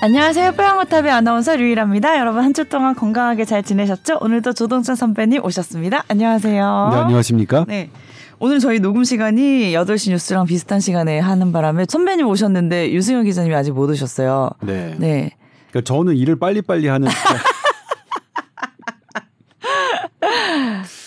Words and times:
안녕하세요. 0.00 0.52
뽀양호탑의 0.52 1.10
아나운서 1.10 1.56
류일합니다. 1.56 2.18
여러분 2.18 2.44
한 2.44 2.52
주 2.54 2.64
동안 2.64 2.94
건강하게 2.94 3.44
잘 3.44 3.62
지내셨죠? 3.64 4.18
오늘도 4.20 4.52
조동찬 4.54 4.94
선배님 4.96 5.44
오셨습니다. 5.44 6.04
안녕하세요. 6.08 6.88
네, 6.92 6.96
안녕하십니까? 6.98 7.64
네. 7.68 7.90
오늘 8.40 8.58
저희 8.60 8.78
녹음 8.78 9.02
시간이 9.04 9.72
8시 9.72 10.10
뉴스랑 10.10 10.46
비슷한 10.46 10.78
시간에 10.80 11.18
하는 11.18 11.50
바람에 11.52 11.84
선배님 11.88 12.26
오셨는데 12.28 12.92
유승현 12.92 13.24
기자님이 13.24 13.54
아직 13.56 13.72
못 13.72 13.90
오셨어요. 13.90 14.50
네. 14.62 14.94
네. 14.98 15.30
그러니까 15.70 15.92
저는 15.92 16.14
일을 16.16 16.38
빨리빨리 16.38 16.86
하는 16.88 17.08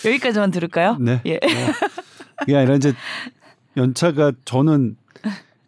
여기까지만 0.04 0.50
들을까요? 0.50 0.96
네. 1.00 1.20
예. 1.26 1.38
네. 1.40 1.72
그게 2.38 2.56
아니라 2.56 2.74
이제 2.74 2.92
연차가 3.76 4.32
저는 4.44 4.96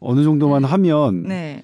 어느 0.01 0.23
정도만 0.25 0.65
하면 0.65 1.23
네. 1.25 1.63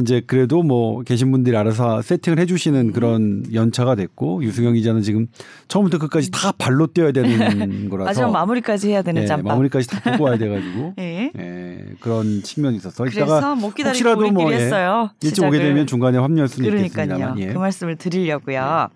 이제 0.00 0.20
그래도 0.26 0.62
뭐 0.62 1.02
계신 1.02 1.30
분들이 1.30 1.56
알아서 1.56 2.02
세팅을 2.02 2.38
음. 2.38 2.42
해주시는 2.42 2.92
그런 2.92 3.44
연차가 3.52 3.94
됐고 3.94 4.42
유승영 4.44 4.74
기자는 4.74 5.02
지금 5.02 5.26
처음부터 5.68 5.98
끝까지 5.98 6.30
다 6.30 6.52
발로 6.52 6.86
뛰어야 6.86 7.12
되는 7.12 7.88
거라서 7.90 8.06
마지막 8.08 8.30
마무리까지 8.32 8.90
해야 8.90 9.02
되는 9.02 9.22
예, 9.22 9.26
짬밥. 9.26 9.46
마무리까지 9.46 9.88
다 9.88 10.12
보고 10.12 10.24
와야 10.24 10.36
돼가지고 10.38 10.94
예. 10.98 11.30
예, 11.38 11.84
그런 12.00 12.42
측면이 12.42 12.76
있어서 12.76 13.04
그래서 13.04 13.20
이따가 13.24 13.54
혹시라도 13.54 14.30
뭐, 14.30 14.52
예. 14.52 14.56
일찍 14.58 15.42
오게 15.44 15.58
시작을. 15.58 15.58
되면 15.58 15.86
중간에 15.86 16.18
합류할 16.18 16.48
수는 16.48 16.70
그러니까요. 16.70 17.34
예. 17.38 17.46
그 17.52 17.58
말씀을 17.58 17.96
드리려고요. 17.96 18.88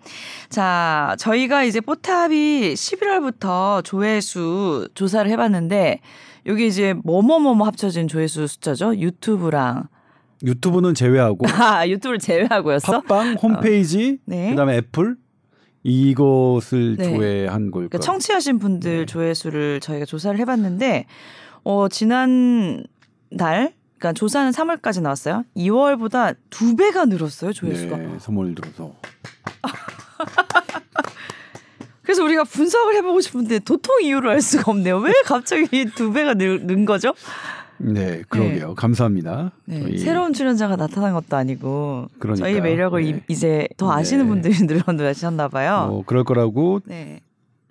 자, 0.48 1.16
저희가 1.18 1.64
이제 1.64 1.80
뽀탑이 1.80 2.74
11월부터 2.74 3.84
조회수 3.84 4.88
조사를 4.94 5.30
해봤는데 5.30 6.00
여기 6.46 6.66
이제 6.66 6.94
뭐뭐뭐뭐 7.04 7.66
합쳐진 7.66 8.08
조회수 8.08 8.46
숫자죠. 8.46 8.96
유튜브랑 8.96 9.84
유튜브는 10.44 10.94
제외하고 10.94 11.46
아 11.48 11.86
유튜브를 11.88 12.18
제외하고였어. 12.18 13.00
팟빵 13.02 13.36
홈페이지 13.42 14.18
네. 14.24 14.50
그다음에 14.50 14.78
애플 14.78 15.16
이것을 15.84 16.96
네. 16.96 17.04
조회한 17.04 17.70
걸까? 17.70 17.88
그러니까 17.88 17.98
청취하신 17.98 18.58
분들 18.58 18.98
네. 18.98 19.06
조회수를 19.06 19.80
저희가 19.80 20.04
조사를 20.04 20.38
해봤는데 20.38 21.06
어 21.64 21.88
지난 21.88 22.84
달 23.36 23.72
그러니까 23.98 24.18
조사는 24.18 24.50
3월까지 24.50 25.00
나왔어요. 25.00 25.44
2월보다 25.56 26.36
두 26.50 26.76
배가 26.76 27.04
늘었어요 27.04 27.52
조회수가. 27.52 27.96
네, 27.96 28.16
선물 28.18 28.54
들어서 28.54 28.94
그래서 32.02 32.24
우리가 32.24 32.44
분석을 32.44 32.96
해보고 32.96 33.20
싶은데 33.20 33.60
도통 33.60 34.02
이유를 34.02 34.30
알 34.30 34.40
수가 34.40 34.72
없네요. 34.72 34.98
왜 34.98 35.12
갑자기 35.24 35.84
두 35.94 36.12
배가 36.12 36.34
늘, 36.34 36.66
는 36.66 36.84
거죠? 36.84 37.14
네, 37.84 38.22
그러게요. 38.28 38.74
감사합니다. 38.74 39.52
네, 39.64 39.80
저희 39.82 39.98
새로운 39.98 40.32
출연자가 40.32 40.76
나타난 40.76 41.14
것도 41.14 41.36
아니고 41.36 42.08
그러니까요. 42.18 42.52
저희 42.52 42.60
매력을 42.60 43.02
네. 43.02 43.08
이- 43.10 43.20
이제 43.28 43.68
더 43.76 43.92
아시는 43.92 44.24
네. 44.24 44.28
분들이 44.28 44.54
늘어나셨나 44.66 45.48
봐요. 45.48 45.86
뭐 45.88 46.04
그럴 46.06 46.22
거라고 46.24 46.80
네. 46.84 47.20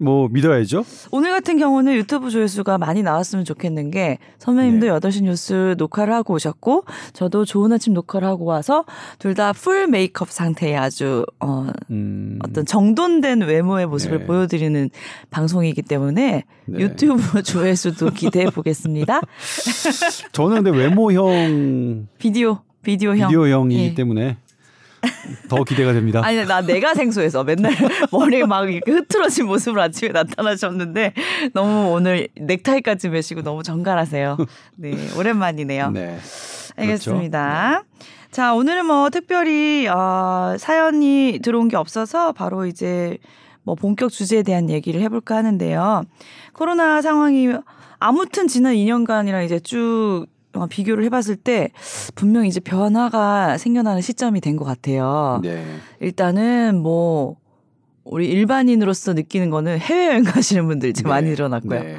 뭐 0.02 0.28
믿어야죠. 0.32 0.84
오늘 1.12 1.30
같은 1.32 1.58
경우는 1.60 1.94
유튜브 1.96 2.30
조회수가 2.32 2.78
많이 2.80 3.04
나왔으면 3.04 3.46
좋겠는 3.46 3.92
게 3.92 4.18
선배님도 4.40 4.88
네. 4.88 4.92
8시 4.92 5.24
뉴스 5.24 5.76
녹화를 5.78 6.14
하고 6.14 6.34
오셨고 6.34 6.86
저도 7.14 7.46
좋은 7.46 7.72
아침 7.72 7.94
녹화를 7.94 8.28
하고 8.28 8.46
와서 8.46 8.86
둘 9.20 9.36
다 9.36 9.54
full 9.54 9.88
메이크업 9.88 10.32
상태의 10.32 10.76
아주 10.78 11.26
어 11.40 11.68
음, 11.92 12.40
어떤 12.44 12.66
정돈된 12.66 13.42
외모의 13.42 13.86
모습을 13.86 14.20
네. 14.20 14.26
보여드리는 14.26 14.90
방송이기 15.30 15.84
때문에 15.84 16.44
네. 16.66 16.80
유튜브 16.80 17.42
조회수도 17.44 18.10
기대해 18.12 18.46
보겠습니다. 18.46 19.22
저는 20.32 20.64
근데 20.64 20.78
외모형 20.78 22.08
비디오 22.18 22.60
비디오형 22.84 23.30
비디오형이기 23.30 23.84
예. 23.84 23.94
때문에 23.94 24.38
더 25.48 25.64
기대가 25.64 25.94
됩니다. 25.94 26.22
아니 26.24 26.46
나 26.46 26.62
내가 26.62 26.94
생소해서 26.94 27.44
맨날 27.44 27.74
머리 28.12 28.44
막 28.46 28.72
이렇게 28.72 28.92
흐트러진 28.92 29.46
모습으로 29.48 29.82
아침에 29.82 30.12
나타나셨는데 30.12 31.14
너무 31.54 31.92
오늘 31.92 32.28
넥타이까지 32.36 33.10
매시고 33.10 33.42
너무 33.42 33.64
정갈하세요. 33.64 34.38
네 34.76 34.96
오랜만이네요. 35.18 35.92
네. 35.92 36.18
알겠습니다. 36.76 37.84
자 38.32 38.54
오늘은 38.54 38.86
뭐 38.86 39.10
특별히 39.10 39.88
어, 39.88 40.56
사연이 40.58 41.40
들어온 41.44 41.68
게 41.68 41.76
없어서 41.76 42.32
바로 42.32 42.66
이제 42.66 43.18
뭐 43.64 43.76
본격 43.76 44.12
주제에 44.12 44.44
대한 44.44 44.70
얘기를 44.70 45.02
해볼까 45.02 45.36
하는데요. 45.36 46.04
코로나 46.54 47.02
상황이 47.02 47.50
아무튼 48.00 48.48
지난 48.48 48.74
2년간이랑 48.74 49.46
이제 49.46 49.60
쭉 49.60 50.26
어, 50.54 50.68
비교를 50.68 51.04
해봤을 51.06 51.36
때 51.38 51.70
분명 52.16 52.46
이제 52.46 52.60
변화가 52.60 53.58
생겨나는 53.58 54.02
시점이 54.02 54.42
된 54.42 54.58
것 54.58 54.66
같아요. 54.66 55.40
네. 55.44 55.64
일단은 56.02 56.82
뭐 56.82 57.38
우리 58.04 58.28
일반인으로서 58.30 59.14
느끼는 59.14 59.50
거는 59.50 59.80
해외여행 59.80 60.24
가시는 60.26 60.68
분들 60.68 60.90
이제 60.90 61.04
많이 61.08 61.28
네. 61.28 61.32
늘어났고요. 61.32 61.84
네. 61.84 61.98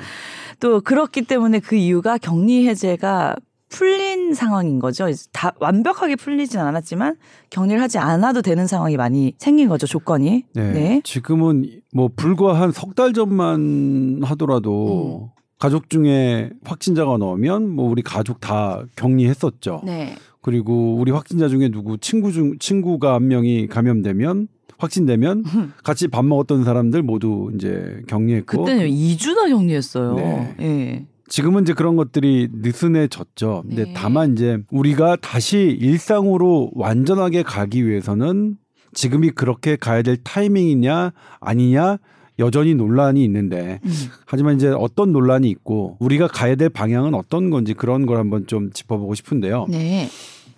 또 0.61 0.81
그렇기 0.81 1.23
때문에 1.23 1.59
그 1.61 1.75
이유가 1.77 2.19
격리 2.19 2.69
해제가 2.69 3.37
풀린 3.71 4.35
상황인 4.35 4.79
거죠. 4.81 5.09
이제 5.09 5.25
다 5.33 5.53
완벽하게 5.59 6.17
풀리진 6.17 6.61
않았지만 6.61 7.17
격리를 7.49 7.81
하지 7.81 7.97
않아도 7.97 8.43
되는 8.43 8.67
상황이 8.67 8.99
많이 8.99 9.35
생긴 9.39 9.69
거죠. 9.69 9.87
조건이. 9.87 10.45
네. 10.55 10.73
네. 10.73 11.01
지금은 11.05 11.81
뭐 11.95 12.11
불과 12.15 12.61
한 12.61 12.71
석 12.71 12.95
달 12.95 13.15
전만 13.15 14.21
하더라도 14.25 15.31
음. 15.35 15.42
가족 15.63 15.89
중에 15.89 16.51
확진자가 16.65 17.19
나오면 17.19 17.71
뭐 17.71 17.89
우리 17.89 18.03
가족 18.03 18.41
다 18.41 18.83
격리했었죠. 18.97 19.83
네. 19.85 20.17
그리고 20.41 20.97
우리 20.97 21.13
확진자 21.13 21.47
중에 21.47 21.69
누구 21.69 21.99
친구 21.99 22.33
중 22.33 22.59
친구가 22.59 23.15
한 23.15 23.29
명이 23.29 23.69
감염되면 23.69 24.49
확진되면 24.77 25.45
같이 25.85 26.09
밥 26.09 26.25
먹었던 26.25 26.65
사람들 26.65 27.05
모두 27.05 27.53
이제 27.55 28.03
격리했고 28.09 28.65
그때는 28.65 28.89
2주나 28.91 29.51
격리했어요. 29.51 30.15
네. 30.15 30.57
예. 30.59 31.07
지금은 31.29 31.63
이제 31.63 31.75
그런 31.75 31.95
것들이 31.95 32.49
느슨해졌죠. 32.53 33.63
근데 33.69 33.85
네. 33.85 33.93
다만 33.95 34.33
이제 34.33 34.59
우리가 34.73 35.15
다시 35.15 35.79
일상으로 35.81 36.73
완전하게 36.75 37.45
가기 37.45 37.87
위해서는 37.87 38.57
지금이 38.95 39.31
그렇게 39.31 39.77
가야 39.77 40.03
될 40.03 40.17
타이밍이냐 40.25 41.13
아니냐 41.39 41.99
여전히 42.39 42.75
논란이 42.75 43.23
있는데 43.25 43.81
음. 43.85 43.91
하지만 44.27 44.57
이제 44.57 44.69
어떤 44.69 45.13
논란이 45.13 45.49
있고 45.51 45.97
우리가 46.01 46.29
가야 46.29 46.55
될 46.55 46.69
방향은 46.69 47.15
어떤 47.15 47.51
건지 47.51 47.75
그런 47.75 48.07
걸 48.07 48.19
한번 48.19 48.47
좀 48.47 48.71
짚어보고 48.73 49.15
싶은데요. 49.15 49.67
네. 49.69 50.09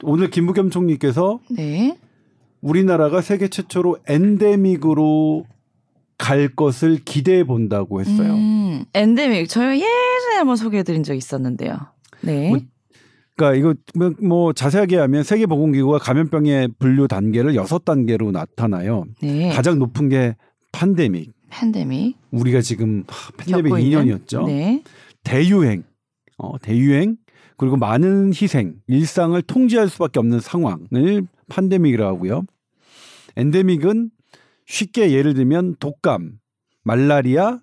오늘 0.02 0.30
김부겸 0.30 0.70
총리께서 0.70 1.40
네. 1.50 1.96
우리나라가 2.60 3.20
세계 3.20 3.48
최초로 3.48 3.98
엔데믹으로 4.08 5.44
갈 6.16 6.48
것을 6.48 6.98
기대해 7.04 7.44
본다고 7.44 8.00
했어요. 8.00 8.34
음, 8.34 8.84
엔데믹. 8.94 9.48
저희 9.48 9.80
예전에 9.80 10.36
한번 10.36 10.56
소개해드린 10.56 11.02
적 11.02 11.14
있었는데요. 11.14 11.76
네. 12.22 12.50
뭐, 12.50 12.60
그러니까 13.36 13.58
이거 13.58 13.74
뭐, 13.94 14.12
뭐 14.22 14.52
자세하게 14.52 14.96
하면 14.96 15.24
세계보건기구가 15.24 15.98
감염병의 15.98 16.68
분류 16.78 17.08
단계를 17.08 17.56
여섯 17.56 17.84
단계로 17.84 18.30
나타나요. 18.30 19.04
네. 19.20 19.50
가장 19.50 19.78
높은 19.78 20.08
게 20.08 20.36
팬데믹. 20.72 21.33
팬데믹. 21.54 22.16
우리가 22.32 22.60
지금 22.60 23.04
하, 23.06 23.30
팬데믹 23.32 23.70
겪고 23.70 23.78
있는? 23.78 24.04
2년이었죠. 24.04 24.46
네. 24.46 24.82
대유행, 25.22 25.84
어, 26.36 26.58
대유행 26.58 27.16
그리고 27.56 27.76
많은 27.76 28.32
희생, 28.34 28.74
일상을 28.88 29.40
통제할 29.42 29.88
수밖에 29.88 30.18
없는 30.18 30.40
상황을 30.40 31.26
팬데믹이라고 31.48 32.16
하고요. 32.16 32.42
엔데믹은 33.36 34.10
쉽게 34.66 35.12
예를 35.12 35.34
들면 35.34 35.76
독감, 35.78 36.38
말라리아, 36.82 37.60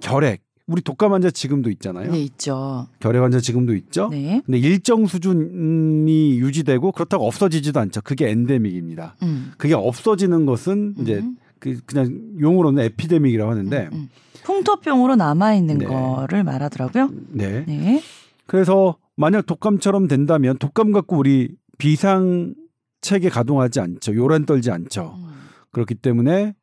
결핵. 0.00 0.42
우리 0.68 0.82
독감 0.82 1.12
환자 1.12 1.30
지금도 1.30 1.70
있잖아요. 1.70 2.10
네, 2.10 2.22
있죠. 2.24 2.88
결핵 2.98 3.22
환자 3.22 3.38
지금도 3.38 3.74
있죠. 3.76 4.08
네. 4.08 4.42
근데 4.44 4.58
일정 4.58 5.06
수준이 5.06 6.40
유지되고 6.40 6.90
그렇다고 6.90 7.24
없어지지도 7.26 7.78
않죠. 7.78 8.00
그게 8.02 8.30
엔데믹입니다. 8.30 9.14
음. 9.22 9.52
그게 9.58 9.74
없어지는 9.74 10.44
것은 10.44 10.96
이제 10.98 11.18
음. 11.18 11.36
그 11.74 11.80
그냥 11.86 12.20
용어로는 12.40 12.82
에피데믹이라고 12.84 13.50
하는데 13.50 13.88
음. 13.92 14.08
풍토병으로 14.44 15.16
남아 15.16 15.54
있는 15.54 15.78
네. 15.78 15.86
거를 15.86 16.44
말하더라고요. 16.44 17.10
네. 17.30 17.64
네. 17.66 18.02
그래서 18.46 18.96
만약 19.16 19.46
독감처럼 19.46 20.06
된다면 20.06 20.56
독감 20.58 20.92
갖고 20.92 21.16
우리 21.16 21.56
비상 21.78 22.54
체계 23.00 23.28
가동하지 23.28 23.80
않죠. 23.80 24.14
요란 24.14 24.46
떨지 24.46 24.70
않죠. 24.70 25.14
음. 25.16 25.32
그렇기 25.72 25.96
때문에 25.96 26.54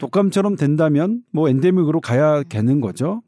독감처럼 0.00 0.56
된다면 0.56 1.22
뭐 1.32 1.48
엔데믹으로 1.48 2.00
가야 2.00 2.42
되는 2.44 2.80
거죠. 2.80 3.22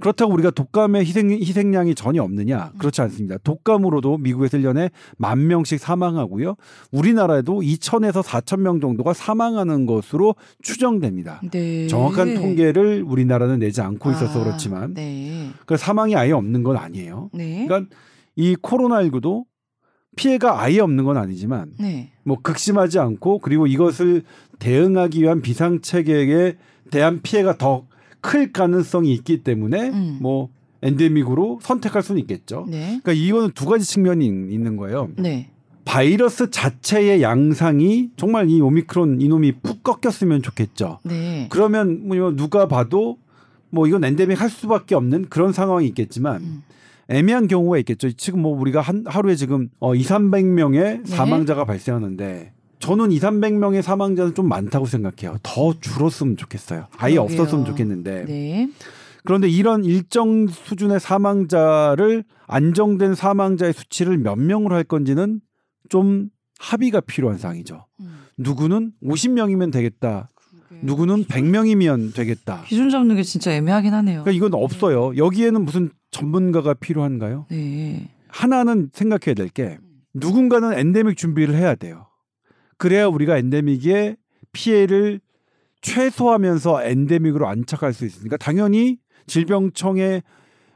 그렇다고 0.00 0.32
우리가 0.34 0.50
독감의 0.50 1.04
희생, 1.04 1.30
희생량이 1.30 1.94
전혀 1.94 2.22
없느냐? 2.22 2.72
그렇지 2.78 3.00
않습니다. 3.02 3.38
독감으로도 3.38 4.18
미국에서 4.18 4.58
1년에 4.58 4.90
만 5.16 5.46
명씩 5.46 5.78
사망하고요. 5.78 6.56
우리나라에도 6.92 7.60
2천에서 7.60 8.22
4천 8.22 8.60
명 8.60 8.80
정도가 8.80 9.12
사망하는 9.12 9.86
것으로 9.86 10.34
추정됩니다. 10.62 11.40
네. 11.50 11.86
정확한 11.86 12.34
통계를 12.34 13.04
우리나라는 13.06 13.58
내지 13.58 13.80
않고 13.80 14.10
있어서 14.12 14.40
아, 14.40 14.44
그렇지만 14.44 14.94
네. 14.94 15.50
그 15.64 15.76
사망이 15.76 16.14
아예 16.16 16.32
없는 16.32 16.62
건 16.62 16.76
아니에요. 16.76 17.30
네. 17.32 17.66
그러니까 17.66 17.94
이 18.34 18.54
코로나19도 18.56 19.44
피해가 20.16 20.62
아예 20.62 20.80
없는 20.80 21.04
건 21.04 21.16
아니지만 21.16 21.72
네. 21.78 22.10
뭐 22.24 22.38
극심하지 22.42 22.98
않고 22.98 23.38
그리고 23.38 23.66
이것을 23.66 24.22
대응하기 24.58 25.22
위한 25.22 25.42
비상 25.42 25.80
체계에 25.80 26.56
대한 26.90 27.20
피해가 27.22 27.58
더 27.58 27.86
클 28.20 28.52
가능성이 28.52 29.12
있기 29.14 29.42
때문에 29.42 29.90
음. 29.90 30.18
뭐 30.20 30.48
엔데믹으로 30.82 31.60
선택할 31.62 32.02
수는 32.02 32.20
있겠죠. 32.22 32.66
네. 32.68 33.00
그러니까 33.02 33.12
이거는 33.12 33.50
두 33.52 33.66
가지 33.66 33.84
측면이 33.84 34.26
있는 34.26 34.76
거예요. 34.76 35.10
네. 35.16 35.50
바이러스 35.84 36.50
자체의 36.50 37.22
양상이 37.22 38.10
정말 38.16 38.50
이 38.50 38.60
오미크론 38.60 39.20
이놈이 39.20 39.52
푹 39.62 39.82
꺾였으면 39.82 40.42
좋겠죠. 40.42 40.98
네. 41.04 41.46
그러면 41.50 42.08
뭐 42.08 42.34
누가 42.34 42.66
봐도 42.66 43.18
뭐 43.70 43.86
이건 43.86 44.04
엔데믹 44.04 44.40
할 44.40 44.50
수밖에 44.50 44.94
없는 44.94 45.26
그런 45.28 45.52
상황이 45.52 45.86
있겠지만 45.86 46.42
음. 46.42 46.62
애매한 47.08 47.46
경우가 47.46 47.78
있겠죠. 47.78 48.10
지금 48.12 48.42
뭐 48.42 48.58
우리가 48.58 48.80
한 48.80 49.04
하루에 49.06 49.36
지금 49.36 49.68
어 49.78 49.94
2, 49.94 50.02
300명의 50.02 50.72
네. 50.72 51.00
사망자가 51.04 51.64
발생하는데 51.64 52.52
저는 52.86 53.10
2, 53.12 53.18
300명의 53.18 53.82
사망자는 53.82 54.34
좀 54.34 54.48
많다고 54.48 54.86
생각해요. 54.86 55.38
더 55.42 55.74
줄었으면 55.80 56.36
좋겠어요. 56.36 56.86
아예 56.98 57.14
그러게요. 57.14 57.20
없었으면 57.42 57.64
좋겠는데. 57.66 58.24
네. 58.26 58.70
그런데 59.24 59.48
이런 59.48 59.84
일정 59.84 60.46
수준의 60.46 61.00
사망자를 61.00 62.24
안정된 62.46 63.14
사망자의 63.16 63.72
수치를 63.72 64.18
몇 64.18 64.36
명으로 64.36 64.74
할 64.76 64.84
건지는 64.84 65.40
좀 65.88 66.28
합의가 66.60 67.00
필요한 67.00 67.36
사항이죠. 67.38 67.86
음. 68.00 68.18
누구는 68.38 68.92
50명이면 69.02 69.72
되겠다. 69.72 70.28
누구는 70.82 71.24
100명이면 71.24 72.14
되겠다. 72.14 72.62
기준 72.66 72.90
잡는 72.90 73.16
게 73.16 73.22
진짜 73.22 73.50
애매하긴 73.52 73.94
하네요. 73.94 74.22
그러니까 74.22 74.30
이건 74.32 74.54
없어요. 74.62 75.16
여기에는 75.16 75.64
무슨 75.64 75.90
전문가가 76.10 76.74
필요한가요? 76.74 77.46
네. 77.50 78.08
하나는 78.28 78.90
생각해야 78.92 79.34
될 79.34 79.48
게 79.48 79.78
누군가는 80.14 80.72
엔데믹 80.78 81.16
준비를 81.16 81.54
해야 81.56 81.74
돼요. 81.74 82.06
그래야 82.78 83.06
우리가 83.06 83.38
엔데믹의 83.38 84.16
피해를 84.52 85.20
최소화하면서 85.82 86.84
엔데믹으로 86.84 87.46
안착할 87.46 87.92
수 87.92 88.04
있으니까 88.04 88.36
당연히 88.36 88.98
질병청의 89.26 90.22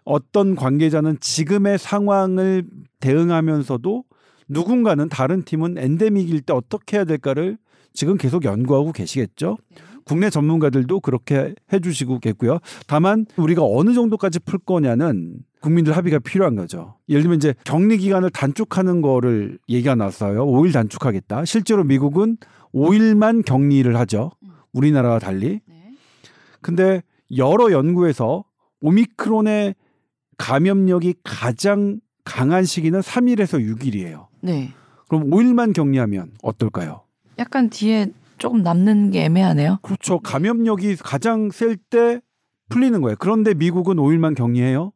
어떤 0.05 0.55
관계자는 0.55 1.19
지금의 1.21 1.79
상황을 1.79 2.65
대응하면서도 3.01 4.05
누군가는 4.49 5.09
다른 5.09 5.43
팀은 5.43 5.79
엔데믹일 5.79 6.43
때 6.43 6.53
어떻게 6.53 6.97
해야 6.97 7.05
될까를 7.05 7.59
지금 7.93 8.17
계속 8.17 8.45
연구하고 8.45 8.93
계시겠죠. 8.93 9.57
국내 10.05 10.31
전문가들도 10.31 11.01
그렇게 11.01 11.55
해주시고겠고요. 11.73 12.59
다만 12.87 13.27
우리가 13.37 13.63
어느 13.65 13.95
정도까지 13.95 14.41
풀 14.41 14.59
거냐는 14.59 15.37
국민들 15.61 15.97
합의가 15.97 16.19
필요한 16.21 16.57
거죠. 16.57 16.97
예를 17.09 17.23
들면 17.23 17.37
이제 17.37 17.55
격리 17.65 17.99
기간을 17.99 18.31
단축하는 18.31 19.03
거를 19.03 19.59
얘기가 19.69 19.95
나왔어요. 19.95 20.47
5일 20.47 20.73
단축하겠다. 20.73 21.45
실제로 21.45 21.85
미국은 21.85 22.39
5일만 22.75 23.45
격리를 23.45 23.95
하죠. 23.99 24.31
우리나라와 24.73 25.19
달리. 25.19 25.61
네. 25.67 25.93
근데 26.61 27.03
여러 27.37 27.73
연구에서 27.73 28.45
오미크론의 28.81 29.75
감염력이 30.39 31.15
가장 31.23 32.01
강한 32.25 32.65
시기는 32.65 33.01
3일에서 33.01 33.61
6일이에요. 33.79 34.27
네. 34.41 34.73
그럼 35.09 35.29
5일만 35.31 35.75
격리하면 35.75 36.33
어떨까요? 36.43 37.03
약간 37.39 37.69
뒤에 37.69 38.13
조금 38.39 38.63
남는 38.63 39.11
게 39.11 39.25
애매하네요. 39.25 39.79
그렇죠. 39.83 40.19
감염력이 40.21 40.97
가장 40.97 41.51
셀 41.51 41.77
때 41.77 42.21
풀리는 42.71 43.01
거예요. 43.03 43.17
그런데 43.19 43.53
미국은 43.53 43.97
5일만 43.97 44.35
격리해요. 44.37 44.93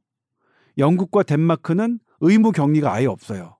영국과 0.78 1.22
덴마크는 1.22 1.98
의무 2.20 2.52
격리가 2.52 2.92
아예 2.92 3.06
없어요. 3.06 3.56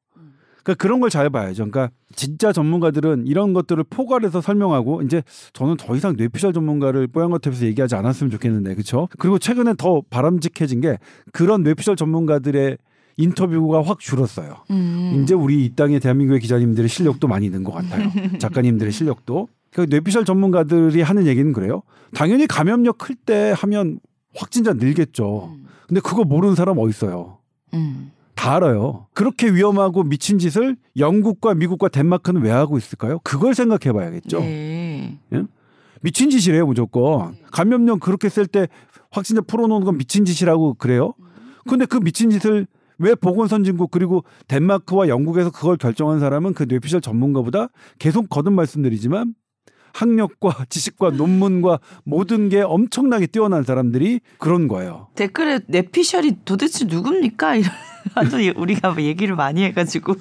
그러니까 0.62 0.82
그런 0.82 1.00
걸 1.00 1.10
잘 1.10 1.28
봐야죠. 1.28 1.68
그러니까 1.70 1.90
진짜 2.16 2.50
전문가들은 2.52 3.26
이런 3.26 3.52
것들을 3.52 3.84
포괄해서 3.84 4.40
설명하고 4.40 5.02
이제 5.02 5.22
저는 5.52 5.76
더 5.76 5.94
이상 5.94 6.16
뇌피셜 6.16 6.54
전문가를 6.54 7.06
뽀얀거탑에서 7.08 7.66
얘기하지 7.66 7.94
않았으면 7.96 8.30
좋겠는데 8.30 8.74
그렇죠. 8.74 9.08
그리고 9.18 9.38
최근에 9.38 9.74
더 9.76 10.02
바람직해진 10.08 10.80
게 10.80 10.98
그런 11.32 11.62
뇌피셜 11.64 11.96
전문가들의 11.96 12.78
인터뷰가 13.18 13.82
확 13.82 14.00
줄었어요. 14.00 14.56
음. 14.70 15.20
이제 15.22 15.34
우리 15.34 15.64
이 15.66 15.74
땅의 15.76 16.00
대한민국의 16.00 16.40
기자님들의 16.40 16.88
실력도 16.88 17.28
많이 17.28 17.50
는 17.50 17.62
것 17.62 17.72
같아요. 17.72 18.10
작가님들의 18.40 18.90
실력도. 18.92 19.48
그 19.70 19.86
뇌피셜 19.90 20.24
전문가들이 20.24 21.02
하는 21.02 21.26
얘기는 21.26 21.52
그래요. 21.52 21.82
당연히 22.14 22.46
감염력 22.46 22.96
클 22.98 23.14
때 23.16 23.52
하면 23.56 23.98
확진자 24.34 24.72
늘겠죠. 24.72 25.52
음. 25.54 25.66
근데 25.86 26.00
그거 26.00 26.24
모르는 26.24 26.54
사람 26.54 26.78
어디 26.78 26.90
있어요? 26.90 27.38
음. 27.74 28.12
다 28.34 28.56
알아요. 28.56 29.06
그렇게 29.14 29.48
위험하고 29.48 30.02
미친 30.02 30.38
짓을 30.38 30.76
영국과 30.96 31.54
미국과 31.54 31.88
덴마크는 31.88 32.42
왜 32.42 32.50
하고 32.50 32.76
있을까요? 32.76 33.20
그걸 33.22 33.54
생각해 33.54 33.92
봐야겠죠. 33.92 34.40
네. 34.40 35.18
미친 36.02 36.30
짓이래요, 36.30 36.66
무조건. 36.66 37.36
감염력 37.50 38.00
그렇게 38.00 38.28
쓸 38.28 38.46
때 38.46 38.68
확진자 39.10 39.40
풀어놓는 39.40 39.86
건 39.86 39.96
미친 39.96 40.24
짓이라고 40.24 40.74
그래요? 40.74 41.14
근데 41.68 41.86
그 41.86 41.98
미친 41.98 42.28
짓을 42.30 42.66
왜 42.98 43.14
보건선진국 43.14 43.90
그리고 43.90 44.24
덴마크와 44.48 45.08
영국에서 45.08 45.50
그걸 45.50 45.76
결정한 45.76 46.20
사람은 46.20 46.54
그 46.54 46.64
뇌피셜 46.68 47.00
전문가보다 47.00 47.68
계속 47.98 48.28
거듭 48.28 48.52
말씀드리지만 48.52 49.34
학력과 49.94 50.64
지식과 50.68 51.10
논문과 51.10 51.78
모든 52.04 52.48
게 52.50 52.60
엄청나게 52.60 53.28
뛰어난 53.28 53.62
사람들이 53.62 54.20
그런 54.38 54.68
거예요. 54.68 55.08
댓글에 55.14 55.60
내피셜이 55.66 56.38
도대체 56.44 56.84
누굽니까? 56.84 57.56
이런 57.56 57.72
우리가 58.56 58.92
뭐 58.92 59.02
얘기를 59.02 59.34
많이 59.34 59.62
해가지고. 59.62 60.16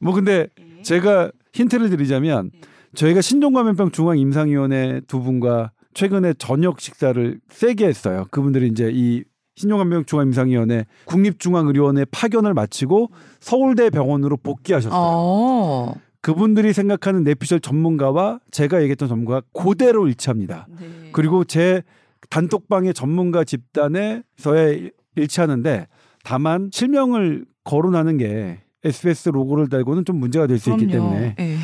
뭐 0.00 0.14
근데 0.14 0.48
제가 0.82 1.30
힌트를 1.52 1.90
드리자면 1.90 2.50
저희가 2.94 3.20
신종감염병 3.20 3.92
중앙 3.92 4.18
임상위원회 4.18 5.02
두 5.06 5.20
분과 5.22 5.70
최근에 5.92 6.34
저녁 6.38 6.80
식사를 6.80 7.38
세게 7.48 7.86
했어요. 7.86 8.26
그분들이 8.30 8.66
이제 8.66 8.90
이 8.92 9.22
신종감염병 9.56 10.06
중앙임상위원회 10.06 10.84
국립중앙의료원에 11.06 12.06
파견을 12.06 12.54
마치고 12.54 13.10
서울대 13.40 13.90
병원으로 13.90 14.36
복귀하셨어요. 14.36 15.00
어. 15.00 15.94
그분들이 16.24 16.72
생각하는 16.72 17.22
뇌피셜 17.22 17.60
전문가와 17.60 18.40
제가 18.50 18.80
얘기했던 18.80 19.08
전문가가 19.08 19.42
그대로 19.52 20.08
일치합니다. 20.08 20.66
네. 20.80 21.10
그리고 21.12 21.44
제 21.44 21.82
단톡방의 22.30 22.94
전문가 22.94 23.44
집단에서의 23.44 24.92
일치하는데 25.16 25.86
다만 26.24 26.70
실명을 26.72 27.44
거론하는 27.64 28.16
게 28.16 28.62
SBS 28.84 29.28
로고를 29.28 29.68
달고는 29.68 30.06
좀 30.06 30.16
문제가 30.16 30.46
될 30.46 30.58
수 30.58 30.70
있기. 30.70 30.86
때문에 30.86 31.36
예. 31.38 31.56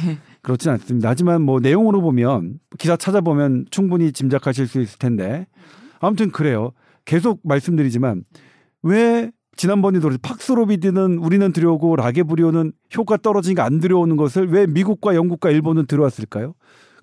그렇진 0.43 0.71
않습니다. 0.73 1.09
하지만 1.09 1.41
뭐 1.41 1.61
내용으로 1.61 2.03
보면 2.03 2.59
기사 2.79 2.99
찾아보면 2.99 3.65
충분히 3.71 4.13
짐작하실 4.13 4.67
수 4.67 4.83
있을 4.83 4.99
텐데 4.99 5.47
아무튼 6.01 6.31
그래요. 6.31 6.73
계속 7.07 7.41
말씀드리지만 7.45 8.25
왜 8.83 9.31
지난번에도. 9.57 10.11
팍스로비드는 10.23 11.19
우리는 11.19 11.53
들여오고 11.53 11.97
라게브리오는 11.97 12.73
효과 12.97 13.17
떨어지니까 13.17 13.65
안 13.65 13.81
들여오는 13.81 14.17
것을 14.17 14.49
왜 14.49 14.67
미국과 14.67 15.15
영국과 15.15 15.51
일본은 15.51 15.87
들어왔을까요? 15.87 16.55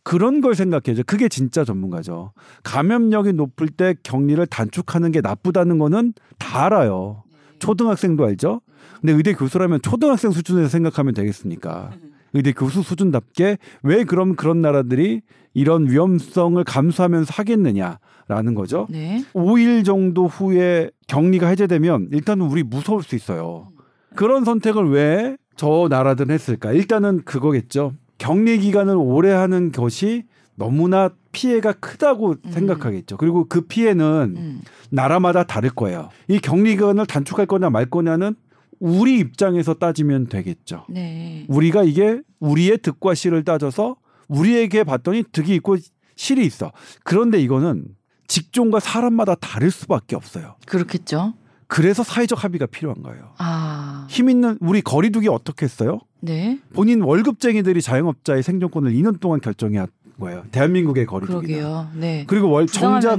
그런 0.03 0.39
걸 0.39 0.55
생각해야죠. 0.55 1.03
그게 1.05 1.27
진짜 1.27 1.65
전문가죠. 1.65 2.31
감염력이 2.63 3.33
높을 3.33 3.67
때 3.67 3.93
격리를 4.03 4.45
단축하는 4.47 5.11
게 5.11 5.19
나쁘다는 5.21 5.79
거는 5.79 6.13
다 6.39 6.65
알아요. 6.65 7.23
초등학생도 7.59 8.25
알죠. 8.25 8.61
근데 9.01 9.13
의대 9.13 9.33
교수라면 9.33 9.81
초등학생 9.81 10.31
수준에서 10.31 10.69
생각하면 10.69 11.13
되겠습니까? 11.13 11.91
의대 12.33 12.53
교수 12.53 12.83
수준답게 12.83 13.57
왜 13.83 14.03
그럼 14.03 14.35
그런 14.35 14.61
나라들이 14.61 15.21
이런 15.53 15.89
위험성을 15.89 16.63
감수하면서 16.63 17.33
하겠느냐 17.33 17.99
라는 18.27 18.53
거죠. 18.53 18.87
네. 18.89 19.23
5일 19.33 19.85
정도 19.85 20.27
후에 20.27 20.91
격리가 21.07 21.47
해제되면 21.47 22.09
일단은 22.11 22.45
우리 22.45 22.63
무서울 22.63 23.03
수 23.03 23.15
있어요. 23.15 23.69
그런 24.15 24.43
선택을 24.43 24.89
왜 24.91 25.37
저 25.57 25.87
나라들은 25.89 26.33
했을까? 26.33 26.71
일단은 26.71 27.23
그거겠죠. 27.25 27.93
격리 28.19 28.59
기간을 28.59 28.95
오래 28.95 29.31
하는 29.31 29.71
것이 29.71 30.23
너무나 30.55 31.09
피해가 31.31 31.73
크다고 31.73 32.35
음. 32.45 32.51
생각하겠죠. 32.51 33.17
그리고 33.17 33.45
그 33.49 33.61
피해는 33.61 34.35
음. 34.37 34.61
나라마다 34.91 35.43
다를 35.43 35.71
거예요. 35.71 36.09
이 36.27 36.39
격리 36.39 36.77
기간을 36.77 37.05
단축할 37.07 37.47
거냐 37.47 37.69
말 37.69 37.87
거냐는 37.87 38.35
우리 38.79 39.17
입장에서 39.17 39.73
따지면 39.73 40.27
되겠죠. 40.27 40.85
네. 40.89 41.45
우리가 41.49 41.83
이게 41.83 42.21
우리의 42.39 42.77
득과 42.77 43.15
실을 43.15 43.43
따져서 43.43 43.97
우리에게 44.27 44.83
봤더니 44.83 45.23
득이 45.31 45.55
있고 45.55 45.77
실이 46.15 46.45
있어. 46.45 46.71
그런데 47.03 47.39
이거는 47.39 47.85
직종과 48.27 48.79
사람마다 48.79 49.35
다를 49.35 49.71
수밖에 49.71 50.15
없어요. 50.15 50.55
그렇겠죠. 50.65 51.33
그래서 51.67 52.03
사회적 52.03 52.43
합의가 52.43 52.65
필요한 52.65 53.01
거예요. 53.03 53.33
아. 53.37 54.07
힘 54.09 54.29
있는 54.29 54.57
우리 54.61 54.81
거리두기 54.81 55.27
어떻게 55.27 55.65
했어요? 55.65 55.99
네. 56.21 56.59
본인 56.73 57.01
월급쟁이들이 57.01 57.81
자영업자의 57.81 58.41
생존권을 58.41 58.93
2년 58.93 59.19
동안 59.19 59.41
결정한 59.41 59.87
거예요. 60.19 60.45
대한민국의 60.51 61.05
거리두기. 61.05 61.47
그러게요. 61.47 61.91
네. 61.95 62.25
그리고 62.27 62.49
월 62.49 62.67
정작. 62.67 63.17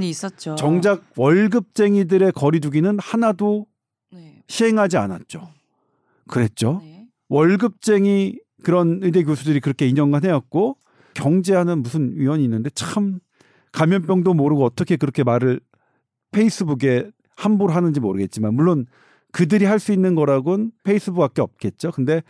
정작 0.57 1.03
월급쟁이들의 1.15 2.31
거리두기는 2.31 2.97
하나도 2.99 3.67
네. 4.11 4.41
시행하지 4.47 4.97
않았죠. 4.97 5.47
그랬죠. 6.27 6.81
네. 6.83 7.07
월급쟁이 7.29 8.39
그런 8.63 8.99
의대 9.03 9.23
교수들이 9.23 9.59
그렇게 9.59 9.87
인정만 9.87 10.25
해왔고 10.25 10.77
경제하는 11.13 11.81
무슨 11.83 12.13
위원이 12.15 12.43
있는데 12.43 12.69
참 12.71 13.19
감염병도 13.71 14.33
모르고 14.33 14.65
어떻게 14.65 14.95
그렇게 14.95 15.23
말을 15.23 15.59
페이스북에 16.31 17.09
함부로 17.35 17.73
하는지 17.73 17.99
모르겠지만 17.99 18.53
물론 18.53 18.85
그들이 19.31 19.65
할 19.65 19.79
수 19.79 19.91
있는 19.91 20.15
거라곤 20.15 20.71
페이스북밖에 20.83 21.41
없겠죠. 21.41 21.91
근데 21.91 22.21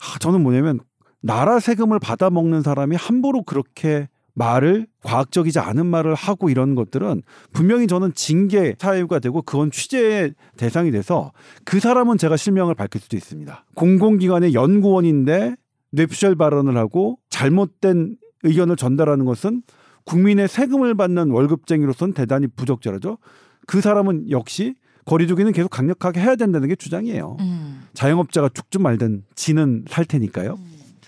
아, 0.00 0.18
저는 0.18 0.42
뭐냐면 0.42 0.80
나라 1.20 1.58
세금을 1.58 1.98
받아 1.98 2.30
먹는 2.30 2.62
사람이 2.62 2.96
함부로 2.96 3.42
그렇게 3.42 4.08
말을 4.34 4.86
과학적이지 5.02 5.58
않은 5.60 5.86
말을 5.86 6.14
하고 6.14 6.50
이런 6.50 6.74
것들은 6.74 7.22
분명히 7.52 7.86
저는 7.86 8.12
징계 8.14 8.74
사유가 8.78 9.18
되고 9.18 9.40
그건 9.40 9.70
취재의 9.70 10.34
대상이 10.58 10.90
돼서 10.90 11.32
그 11.64 11.80
사람은 11.80 12.18
제가 12.18 12.36
실명을 12.36 12.74
밝힐 12.74 13.00
수도 13.00 13.16
있습니다. 13.16 13.64
공공기관의 13.74 14.52
연구원인데 14.52 15.56
뇌피셜 15.92 16.36
발언을 16.36 16.76
하고 16.76 17.18
잘못된 17.30 18.18
의견을 18.42 18.76
전달하는 18.76 19.24
것은 19.24 19.62
국민의 20.06 20.48
세금을 20.48 20.94
받는 20.94 21.30
월급쟁이로서는 21.30 22.14
대단히 22.14 22.46
부적절하죠. 22.46 23.18
그 23.66 23.80
사람은 23.80 24.30
역시 24.30 24.74
거리두기는 25.04 25.52
계속 25.52 25.68
강력하게 25.68 26.20
해야 26.20 26.36
된다는 26.36 26.68
게 26.68 26.74
주장이에요. 26.74 27.36
음. 27.40 27.82
자영업자가 27.94 28.48
죽든 28.48 28.82
말든 28.82 29.24
지는 29.34 29.84
살 29.88 30.04
테니까요. 30.04 30.58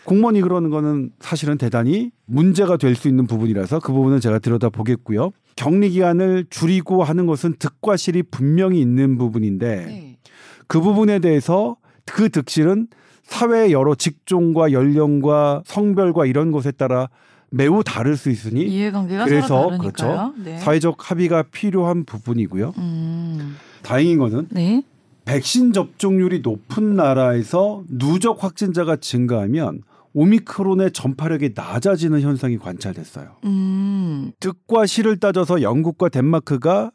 공무원이 0.05 0.41
그러는 0.41 0.71
거는 0.71 1.11
사실은 1.21 1.59
대단히 1.59 2.11
문제가 2.25 2.77
될 2.77 2.95
수 2.95 3.09
있는 3.09 3.27
부분이라서 3.27 3.81
그 3.81 3.93
부분은 3.93 4.21
제가 4.21 4.39
들여다 4.39 4.71
보겠고요. 4.71 5.31
격리 5.57 5.91
기간을 5.91 6.47
줄이고 6.49 7.03
하는 7.05 7.27
것은 7.27 7.57
득과 7.59 7.97
실이 7.97 8.23
분명히 8.23 8.81
있는 8.81 9.19
부분인데 9.19 9.77
네. 9.87 10.19
그 10.67 10.81
부분에 10.81 11.19
대해서 11.19 11.77
그 12.07 12.31
득실은 12.31 12.87
사회 13.23 13.71
여러 13.71 13.95
직종과 13.95 14.73
연령과 14.73 15.63
성별과 15.67 16.25
이런 16.27 16.53
것에 16.53 16.71
따라 16.71 17.09
매우 17.51 17.83
다를 17.83 18.17
수 18.17 18.31
있으니 18.31 18.65
이해관계가 18.65 19.25
그래서 19.25 19.71
다르니까요. 19.71 20.35
네. 20.45 20.59
사회적 20.59 21.11
합의가 21.11 21.45
필요한 21.45 22.05
부분이고요. 22.05 22.75
음. 22.79 23.57
다행인 23.83 24.19
거는 24.19 24.49
네. 24.51 24.83
백신 25.25 25.73
접종률이 25.73 26.41
높은 26.41 26.95
나라에서 26.95 27.85
누적 27.89 28.43
확진자가 28.43 28.97
증가하면 28.97 29.83
오미크론의 30.15 30.93
전파력이 30.93 31.51
낮아지는 31.55 32.21
현상이 32.23 32.59
관찰됐어요. 32.59 33.37
음. 33.45 34.33
득과 34.41 34.87
실을 34.87 35.19
따져서 35.19 35.63
영국과 35.63 36.09
덴마크가 36.09 36.91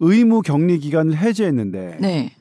의무 0.00 0.42
격리 0.42 0.78
기간을 0.78 1.16
해제했는데 1.16 1.98
네. 2.00 2.32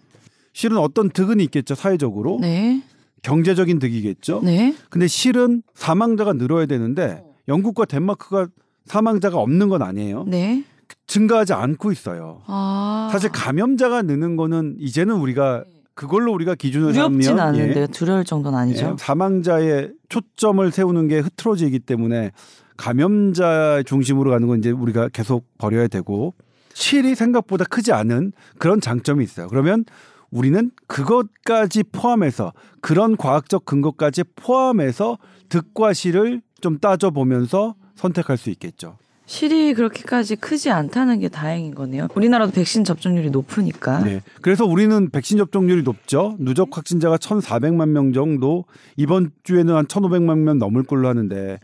실은 0.54 0.78
어떤 0.78 1.10
득은 1.10 1.40
있겠죠 1.40 1.76
사회적으로 1.76 2.40
네. 2.42 2.84
경제적인 3.24 3.80
득이겠죠. 3.80 4.42
네. 4.44 4.76
근데 4.90 5.08
실은 5.08 5.62
사망자가 5.76 6.34
늘어야 6.34 6.66
되는데 6.66 7.24
영국과 7.48 7.86
덴마크가 7.86 8.48
사망자가 8.86 9.38
없는 9.38 9.70
건 9.70 9.82
아니에요. 9.82 10.26
네. 10.28 10.64
증가하지 11.08 11.54
않고 11.54 11.92
있어요. 11.92 12.42
아. 12.48 13.10
사실 13.12 13.32
감염자가 13.32 14.02
느는 14.02 14.36
거는 14.36 14.76
이제는 14.80 15.16
우리가 15.16 15.64
그걸로 15.94 16.34
우리가 16.34 16.56
기준을 16.56 16.94
두렵진 16.94 17.22
삼으면 17.22 17.40
않은데 17.40 17.82
예, 17.82 17.88
두려울 17.88 18.24
정도는 18.24 18.58
아니죠. 18.58 18.92
예, 18.92 18.96
사망자의 18.98 19.92
초점을 20.10 20.72
세우는 20.72 21.08
게 21.08 21.20
흐트러지기 21.20 21.80
때문에 21.80 22.32
감염자 22.78 23.84
중심으로 23.86 24.32
가는 24.32 24.48
건 24.48 24.60
이제 24.60 24.72
우리가 24.72 25.10
계속 25.10 25.46
버려야 25.58 25.88
되고 25.88 26.34
실이 26.74 27.16
생각보다 27.16 27.66
크지 27.66 27.92
않은 27.92 28.32
그런 28.58 28.82
장점이 28.82 29.24
있어요. 29.24 29.48
그러면 29.48 29.86
우리는 30.32 30.72
그것까지 30.88 31.84
포함해서 31.92 32.54
그런 32.80 33.18
과학적 33.18 33.66
근거까지 33.66 34.24
포함해서 34.36 35.18
득과 35.50 35.94
실을 35.94 36.42
좀 36.62 36.80
따져보면서 36.80 37.76
선택할 37.96 38.38
수 38.38 38.50
있겠죠. 38.52 38.98
실이 39.26 39.74
그렇게까지 39.76 40.36
크지 40.36 40.72
않다는 40.72 41.20
게 41.20 41.30
다행인 41.30 41.74
거네요. 41.74 42.08
우리나라도 42.16 42.52
백신 42.52 42.84
접종률이 42.84 43.30
높으니까. 43.30 44.00
네. 44.04 44.22
그래서 44.42 44.66
우리는 44.66 45.10
백신 45.10 45.38
접종률이 45.38 45.84
높죠. 45.84 46.36
누적 46.40 46.76
확진자가 46.76 47.18
1,400만 47.18 47.90
명 47.90 48.12
정도, 48.12 48.66
이번 48.98 49.32
주에는 49.44 49.74
한 49.74 49.86
1,500만 49.86 50.40
명 50.40 50.58
넘을 50.60 50.84
걸로 50.84 51.08
하는데 51.08 51.60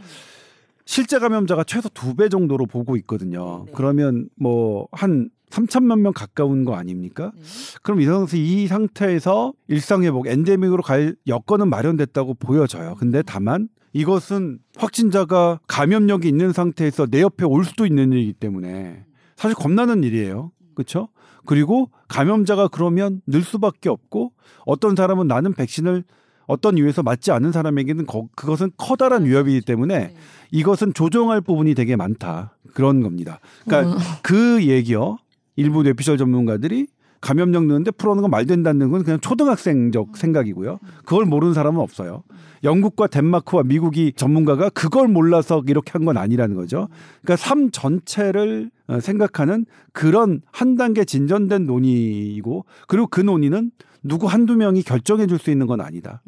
실제 0.85 1.19
감염자가 1.19 1.65
최소 1.65 1.89
두 1.89 2.15
배 2.15 2.29
정도로 2.29 2.65
보고 2.67 2.95
있거든요. 2.97 3.63
네. 3.65 3.71
그러면 3.75 4.29
뭐 4.39 4.87
한 4.93 5.29
3천만 5.49 5.99
명 5.99 6.13
가까운 6.13 6.63
거 6.65 6.75
아닙니까? 6.75 7.31
네. 7.35 7.41
그럼 7.81 7.99
이 8.01 8.05
상태에서 8.05 8.37
이 8.37 8.67
상태에서 8.67 9.53
일상 9.67 10.03
회복, 10.03 10.27
엔데믹으로 10.27 10.83
갈 10.83 11.15
여건은 11.27 11.69
마련됐다고 11.69 12.35
보여져요. 12.35 12.95
근데 12.97 13.21
다만 13.25 13.67
이것은 13.97 14.59
확진자가 14.77 15.59
감염력이 15.67 16.27
있는 16.27 16.53
상태에서 16.53 17.07
내 17.07 17.21
옆에 17.21 17.45
올 17.45 17.65
수도 17.65 17.85
있는 17.87 18.11
일이기 18.11 18.33
때문에 18.33 19.05
사실 19.35 19.55
겁나는 19.55 20.03
일이에요. 20.03 20.51
그렇죠? 20.75 21.09
그리고 21.45 21.89
감염자가 22.07 22.67
그러면 22.67 23.21
늘 23.25 23.41
수밖에 23.41 23.89
없고 23.89 24.33
어떤 24.65 24.95
사람은 24.95 25.27
나는 25.27 25.53
백신을 25.53 26.03
어떤 26.45 26.77
이유에서 26.77 27.01
맞지 27.03 27.31
않은 27.31 27.51
사람에게는 27.51 28.05
거- 28.05 28.27
그것은 28.35 28.71
커다란 28.77 29.25
위협이기 29.25 29.61
때문에 29.61 29.97
네. 29.99 30.15
이것은 30.51 30.93
조정할 30.93 31.41
부분이 31.41 31.73
되게 31.73 31.95
많다. 31.95 32.55
그런 32.73 33.01
겁니다. 33.01 33.39
그러니까 33.65 33.93
음. 33.93 33.99
그 34.21 34.63
얘기요. 34.63 35.17
일부 35.55 35.81
뇌피셜 35.83 36.17
전문가들이 36.17 36.87
감염력 37.21 37.65
넣는데 37.65 37.91
풀어오는 37.91 38.21
건 38.21 38.31
말 38.31 38.45
된다는 38.45 38.91
건 38.91 39.03
그냥 39.03 39.19
초등학생적 39.19 40.17
생각이고요. 40.17 40.79
그걸 41.05 41.25
모르는 41.25 41.53
사람은 41.53 41.79
없어요. 41.81 42.23
영국과 42.63 43.07
덴마크와 43.07 43.63
미국이 43.63 44.13
전문가가 44.15 44.69
그걸 44.69 45.07
몰라서 45.07 45.63
이렇게 45.67 45.91
한 45.93 46.05
건 46.05 46.17
아니라는 46.17 46.55
거죠. 46.55 46.87
그러니까 47.21 47.35
삶 47.35 47.69
전체를 47.71 48.71
어, 48.87 48.99
생각하는 48.99 49.65
그런 49.91 50.41
한 50.51 50.75
단계 50.75 51.03
진전된 51.05 51.65
논의이고 51.65 52.65
그리고 52.87 53.07
그 53.07 53.21
논의는 53.21 53.71
누구 54.03 54.27
한두 54.27 54.55
명이 54.55 54.83
결정해 54.83 55.27
줄 55.27 55.37
수 55.39 55.51
있는 55.51 55.67
건 55.67 55.81
아니다 55.81 56.21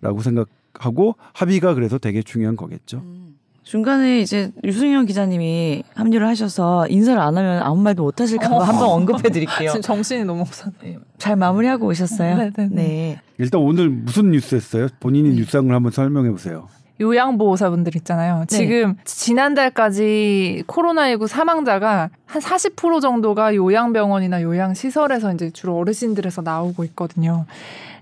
라고 0.00 0.18
네. 0.18 0.24
생각하고 0.24 1.14
합의가 1.32 1.74
그래서 1.74 1.98
되게 1.98 2.22
중요한 2.22 2.56
거겠죠. 2.56 2.98
음. 3.04 3.29
중간에 3.70 4.18
이제 4.18 4.50
유승현 4.64 5.06
기자님이 5.06 5.84
합류를 5.94 6.26
하셔서 6.26 6.88
인사를 6.88 7.20
안 7.20 7.38
하면 7.38 7.62
아무 7.62 7.80
말도 7.80 8.02
못 8.02 8.20
하실까봐 8.20 8.56
어. 8.56 8.58
한번 8.58 8.88
언급해 8.88 9.30
드릴게요. 9.30 9.70
지금 9.70 9.82
정신이 9.94 10.24
너무 10.24 10.40
없어. 10.40 10.72
잘 11.18 11.36
마무리하고 11.36 11.86
오셨어요? 11.86 12.36
네, 12.36 12.50
네, 12.56 12.68
네. 12.68 12.68
네. 12.68 13.20
일단 13.38 13.60
오늘 13.60 13.88
무슨 13.88 14.32
뉴스였어요? 14.32 14.88
본인이 14.98 15.36
뉴스상을 15.36 15.72
한번 15.72 15.92
설명해 15.92 16.30
보세요. 16.32 16.66
요양보호사분들 17.00 17.96
있잖아요. 17.96 18.40
네. 18.40 18.56
지금 18.56 18.96
지난달까지 19.04 20.64
코로나19 20.66 21.26
사망자가 21.26 22.10
한 22.26 22.42
40% 22.42 23.00
정도가 23.00 23.54
요양병원이나 23.54 24.42
요양시설에서 24.42 25.32
이제 25.32 25.50
주로 25.50 25.76
어르신들에서 25.78 26.42
나오고 26.42 26.84
있거든요. 26.84 27.46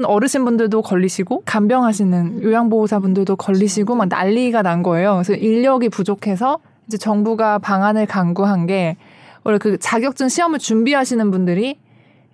어르신분들도 0.03 0.83
걸리시고 0.83 1.43
간병하시는 1.45 2.43
요양보호사분들도 2.43 3.37
걸리시고 3.37 3.95
막 3.95 4.09
난리가 4.09 4.63
난 4.63 4.83
거예요. 4.83 5.15
그래서 5.15 5.35
인력이 5.35 5.89
부족해서 5.89 6.59
이제 6.87 6.97
정부가 6.97 7.59
방안을 7.59 8.07
강구한 8.07 8.67
게 8.67 8.97
원래 9.45 9.59
그 9.59 9.79
자격증 9.79 10.29
시험을 10.29 10.59
준비하시는 10.59 11.31
분들이 11.31 11.79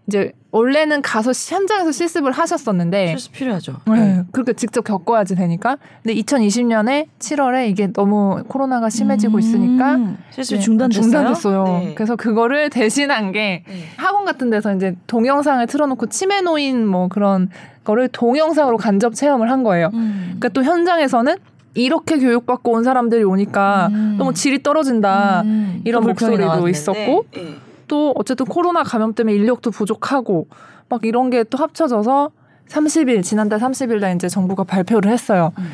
이제 0.07 0.33
원래는 0.51 1.01
가서 1.03 1.33
시- 1.33 1.55
현장에서 1.55 1.91
실습을 1.91 2.31
하셨었는데 2.31 3.09
실수 3.09 3.31
필요하죠. 3.33 3.77
네. 3.91 4.23
그렇게 4.33 4.53
직접 4.53 4.83
겪어야지 4.85 5.35
되니까. 5.35 5.79
근데 6.03 6.15
2020년에 6.21 7.07
7월에 7.19 7.69
이게 7.71 7.87
너무 7.93 8.43
코로나가 8.47 8.91
심해지고 8.91 9.39
있으니까 9.39 9.95
음, 9.95 10.19
실수 10.31 10.55
네, 10.57 10.61
중단됐어요. 10.61 11.03
중단됐어요. 11.03 11.65
네. 11.65 11.95
그래서 11.95 12.17
그거를 12.17 12.69
대신한 12.71 13.33
게 13.33 13.65
네. 13.67 13.75
학원 13.97 14.25
같은 14.25 14.51
데서 14.51 14.75
이제 14.75 14.95
동영상을 15.07 15.67
틀어놓고 15.67 16.07
치매 16.11 16.41
노인 16.43 16.87
뭐 16.87 17.09
그런 17.09 17.49
거를 17.83 18.09
동영상으로 18.09 18.77
간접 18.77 19.15
체험을 19.15 19.51
한 19.51 19.63
거예요. 19.63 19.91
음. 19.95 20.37
그러니까 20.39 20.49
또 20.51 20.63
현장에서는 20.63 21.35
이렇게 21.77 22.19
교육받고 22.19 22.71
온 22.73 22.85
사람들이 22.85 23.25
오니까 23.25 23.89
음. 23.91 24.17
너무 24.19 24.33
질이 24.35 24.63
떨어진다. 24.63 25.43
음. 25.45 25.81
이런 25.85 26.05
목소리도 26.05 26.45
나왔는데. 26.45 26.71
있었고 26.71 27.25
예. 27.37 27.55
또 27.95 28.13
어쨌든 28.17 28.45
코로나 28.47 28.83
감염 28.83 29.15
때문에 29.15 29.37
인력도 29.37 29.71
부족하고 29.71 30.49
막 30.89 31.05
이런 31.05 31.31
게 31.31 31.45
또 31.45 31.59
합쳐져서 31.59 32.33
30일 32.69 33.23
지난달 33.23 33.61
30일 33.61 34.01
날 34.01 34.17
이제 34.17 34.29
정부가 34.29 34.65
발표를 34.65 35.13
했어요. 35.13 35.53
음. 35.59 35.71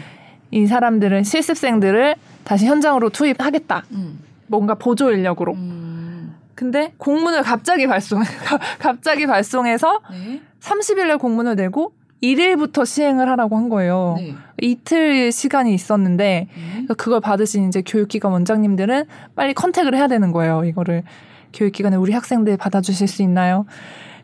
이 0.51 0.67
사람들은 0.67 1.25
실습생들을 1.25 2.17
다시 2.45 2.67
현장으로 2.67 3.09
투입하겠다. 3.09 3.85
음. 3.93 4.19
뭔가 4.49 4.75
보조 4.75 5.11
인력으로. 5.11 5.55
음. 5.55 6.37
근데 6.55 6.93
공문을 6.99 7.43
갑자기 7.43 7.87
발송 7.87 8.23
갑자기 8.79 9.27
발송해서 9.27 10.01
네. 10.11 10.43
30일 10.61 11.07
날 11.07 11.17
공문을 11.17 11.57
내고 11.57 11.95
1일부터 12.23 12.85
시행을 12.85 13.31
하라고 13.31 13.57
한 13.57 13.71
거예요. 13.71 14.17
네. 14.19 14.35
이틀 14.61 15.33
시간이 15.33 15.73
있었는데 15.73 16.49
음. 16.55 16.71
그래서 16.81 16.95
그걸 16.95 17.21
받으신 17.21 17.69
이제 17.69 17.81
교육기관 17.81 18.31
원장님들은 18.31 19.07
빨리 19.35 19.55
contact을 19.55 19.95
해야 19.95 20.07
되는 20.07 20.33
거예요. 20.33 20.65
이거를 20.67 21.03
교육기관에 21.53 21.97
우리 21.97 22.13
학생들 22.13 22.57
받아주실 22.57 23.09
수 23.09 23.23
있나요? 23.23 23.67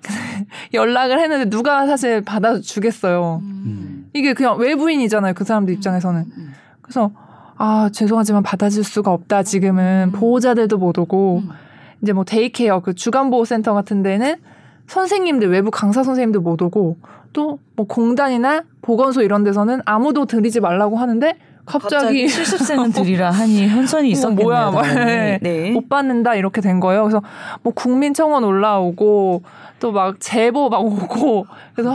연락을 0.75 1.21
했는데 1.21 1.51
누가 1.51 1.87
사실 1.87 2.23
받아주겠어요. 2.23 3.41
음. 3.43 4.11
이게 4.13 4.35
그냥 4.35 4.59
외부인이잖아요. 4.59 5.35
그 5.35 5.45
사람들 5.45 5.75
입장에서는. 5.75 6.21
음. 6.21 6.53
그래서 6.81 7.11
아 7.57 7.91
죄송하지만 7.93 8.43
받아줄 8.43 8.85
수가 8.85 9.13
없다. 9.13 9.43
지금은 9.43 10.11
음. 10.11 10.13
보호자들도 10.13 10.79
못 10.79 10.99
오고 10.99 11.43
음. 11.45 11.51
이제 12.03 12.13
뭐 12.13 12.25
day 12.25 12.49
care 12.49 12.81
그 12.81 12.95
주간 12.95 13.31
보호센터 13.31 13.75
같은 13.75 14.03
데는 14.03 14.37
선생님들 14.87 15.51
외부 15.51 15.71
강사 15.71 16.03
선생님도 16.03 16.41
못 16.41 16.63
오고 16.63 16.99
또 17.33 17.59
뭐 17.77 17.87
공단이나 17.87 18.63
보건소 18.83 19.23
이런 19.23 19.45
데서는 19.45 19.83
아무도 19.85 20.25
들이지 20.25 20.61
말라고 20.61 20.97
하는데 20.97 21.37
갑자기, 21.67 22.29
실습생은 22.29 22.93
드리라 22.93 23.31
하니 23.31 23.67
현선이 23.69 24.09
어, 24.09 24.11
있었겠네요. 24.13 24.45
뭐야, 24.47 24.71
막. 24.71 24.83
당연히. 24.83 25.39
네. 25.43 25.71
못 25.73 25.89
받는다 25.89 26.35
이렇게 26.37 26.61
된 26.61 26.81
거예요. 26.81 27.03
그래서 27.03 27.23
뭐 27.63 27.73
국민청원 27.75 28.45
올라오고 28.45 29.43
또 29.79 29.93
막 29.93 30.19
제보 30.21 30.69
막 30.71 30.79
오고 30.85 31.47
그래서 31.75 31.95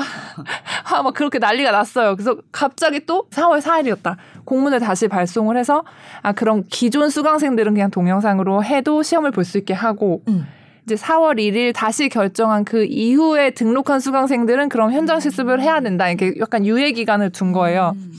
아, 0.91 1.01
막 1.01 1.13
그렇게 1.13 1.39
난리가 1.39 1.71
났어요. 1.71 2.15
그래서 2.15 2.35
갑자기 2.51 3.05
또 3.05 3.25
4월 3.31 3.59
4일이었다. 3.61 4.17
공문을 4.45 4.79
다시 4.79 5.07
발송을 5.07 5.57
해서 5.57 5.83
아 6.21 6.31
그럼 6.31 6.63
기존 6.69 7.09
수강생들은 7.09 7.73
그냥 7.73 7.89
동영상으로 7.89 8.63
해도 8.63 9.01
시험을 9.03 9.31
볼 9.31 9.45
수 9.45 9.57
있게 9.57 9.73
하고 9.73 10.21
음. 10.27 10.45
이제 10.85 10.95
4월 10.95 11.37
1일 11.39 11.73
다시 11.73 12.09
결정한 12.09 12.65
그 12.65 12.83
이후에 12.85 13.51
등록한 13.51 13.99
수강생들은 13.99 14.69
그럼 14.69 14.91
현장 14.93 15.19
실습을 15.19 15.61
해야 15.61 15.79
된다. 15.81 16.07
이렇게 16.09 16.33
약간 16.39 16.65
유예 16.65 16.91
기간을 16.91 17.31
둔 17.31 17.51
거예요. 17.51 17.93
음. 17.95 18.11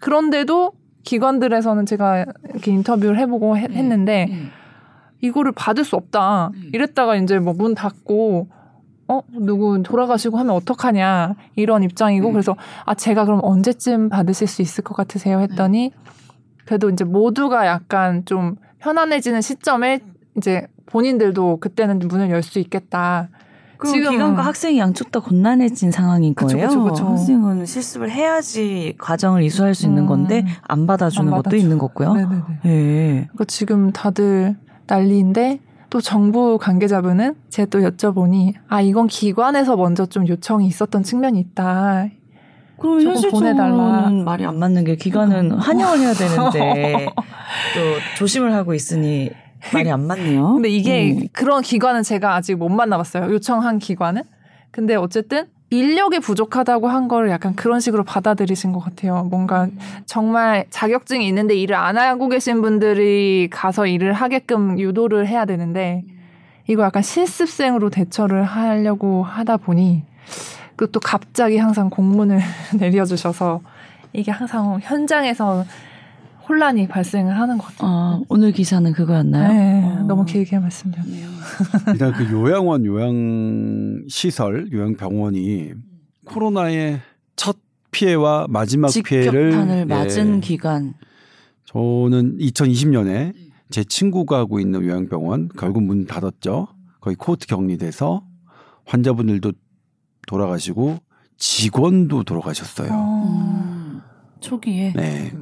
그런데도 0.00 0.72
기관들에서는 1.04 1.86
제가 1.86 2.26
이렇게 2.50 2.72
인터뷰를 2.72 3.18
해보고 3.18 3.56
해- 3.56 3.68
했는데 3.70 4.26
음. 4.30 4.50
이거를 5.20 5.52
받을 5.52 5.84
수 5.84 5.96
없다. 5.96 6.48
음. 6.54 6.70
이랬다가 6.72 7.16
이제 7.16 7.38
뭐 7.38 7.54
문 7.54 7.74
닫고 7.74 8.48
어 9.08 9.22
누구 9.32 9.82
돌아가시고 9.82 10.38
하면 10.38 10.54
어떡하냐 10.54 11.34
이런 11.56 11.82
입장이고 11.82 12.28
음. 12.28 12.32
그래서 12.32 12.56
아 12.86 12.94
제가 12.94 13.24
그럼 13.24 13.40
언제쯤 13.42 14.08
받으실 14.08 14.46
수 14.46 14.62
있을 14.62 14.84
것 14.84 14.94
같으세요 14.94 15.40
했더니 15.40 15.92
그래도 16.64 16.88
이제 16.90 17.02
모두가 17.04 17.66
약간 17.66 18.24
좀 18.24 18.54
편안해지는 18.78 19.40
시점에 19.40 19.98
이제 20.36 20.66
본인들도 20.86 21.58
그때는 21.58 21.98
문을 21.98 22.30
열 22.30 22.42
수 22.42 22.58
있겠다. 22.60 23.28
지금은- 23.88 24.10
기관과 24.10 24.42
학생이 24.42 24.78
양쪽 24.78 25.10
다 25.10 25.20
곤란해진 25.20 25.90
상황인 25.90 26.34
그쵸, 26.34 26.54
거예요. 26.56 26.68
그쵸, 26.68 26.84
그쵸. 26.84 27.06
학생은 27.08 27.64
실습을 27.66 28.10
해야지 28.10 28.94
과정을 28.98 29.42
이수할 29.42 29.74
수 29.74 29.86
있는 29.86 30.02
음. 30.04 30.06
건데 30.08 30.44
안 30.68 30.86
받아주는 30.86 31.32
안 31.32 31.42
것도. 31.42 31.56
있는 31.56 31.78
거고요. 31.78 32.14
네네네. 32.14 32.42
예. 32.66 33.10
그러니까 33.32 33.44
지금 33.46 33.92
다들 33.92 34.56
난리인데 34.86 35.60
또 35.88 36.00
정부 36.00 36.58
관계자분은 36.58 37.34
제가 37.48 37.68
또 37.70 37.80
여쭤보니 37.80 38.54
아 38.68 38.80
이건 38.80 39.06
기관에서 39.08 39.76
먼저 39.76 40.06
좀 40.06 40.26
요청이 40.28 40.66
있었던 40.66 41.02
측면이 41.02 41.40
있다. 41.40 42.06
그럼. 42.78 43.02
현실적으로는 43.02 44.24
말이 44.24 44.44
안 44.46 44.58
맞는 44.58 44.84
게 44.84 44.96
기관은. 44.96 45.52
환영을 45.52 45.98
해야 45.98 46.12
되는데 46.14 47.06
또 47.74 47.80
조심을 48.18 48.54
하고 48.54 48.72
있으니 48.74 49.30
말이 49.72 49.90
안 49.90 50.06
맞네요. 50.06 50.54
근데 50.54 50.68
이게 50.68 51.12
음. 51.12 51.28
그런 51.32 51.62
기관은 51.62 52.02
제가 52.02 52.34
아직 52.34 52.56
못 52.56 52.68
만나봤어요. 52.68 53.32
요청한 53.32 53.78
기관은. 53.78 54.22
근데 54.70 54.94
어쨌든 54.94 55.46
인력이 55.70 56.18
부족하다고 56.18 56.88
한 56.88 57.06
거를 57.06 57.30
약간 57.30 57.54
그런 57.54 57.78
식으로 57.78 58.02
받아들이신 58.02 58.72
것 58.72 58.80
같아요. 58.80 59.24
뭔가 59.30 59.68
정말 60.04 60.66
자격증이 60.70 61.26
있는데 61.28 61.54
일을 61.54 61.76
안 61.76 61.96
하고 61.96 62.28
계신 62.28 62.60
분들이 62.60 63.48
가서 63.50 63.86
일을 63.86 64.12
하게끔 64.12 64.80
유도를 64.80 65.28
해야 65.28 65.44
되는데 65.44 66.02
이거 66.66 66.82
약간 66.82 67.02
실습생으로 67.02 67.90
대처를 67.90 68.42
하려고 68.42 69.22
하다 69.22 69.58
보니 69.58 70.02
그또 70.74 70.98
갑자기 70.98 71.56
항상 71.56 71.88
공문을 71.88 72.40
내려주셔서 72.78 73.60
이게 74.12 74.32
항상 74.32 74.80
현장에서 74.82 75.64
혼란이 76.48 76.88
발생을 76.88 77.38
하는 77.38 77.58
것 77.58 77.66
같아요. 77.66 77.90
아, 77.90 78.20
오늘 78.28 78.52
기사는 78.52 78.92
그거였나요? 78.92 79.52
네, 79.52 79.82
어. 79.84 80.04
너무 80.06 80.24
길게 80.24 80.58
말씀드렸네요. 80.58 81.28
일단 81.92 82.12
그 82.12 82.30
요양원, 82.30 82.84
요양 82.84 84.04
시설, 84.08 84.70
요양 84.72 84.96
병원이 84.96 85.72
코로나의 86.24 87.00
첫 87.36 87.56
피해와 87.90 88.46
마지막 88.48 88.90
피해를 88.92 89.50
직격탄을 89.50 89.76
예, 89.78 89.84
맞은 89.84 90.40
기간. 90.40 90.94
저는 91.66 92.38
2020년에 92.38 93.34
제 93.70 93.84
친구가 93.84 94.38
하고 94.38 94.58
있는 94.58 94.82
요양병원 94.84 95.50
결국 95.56 95.82
문 95.84 96.06
닫았죠. 96.06 96.68
거의 97.00 97.16
코호트 97.16 97.46
격리돼서 97.46 98.24
환자분들도 98.86 99.52
돌아가시고 100.26 100.98
직원도 101.36 102.24
돌아가셨어요. 102.24 102.90
음, 102.92 104.00
초기에. 104.40 104.92
네. 104.94 105.32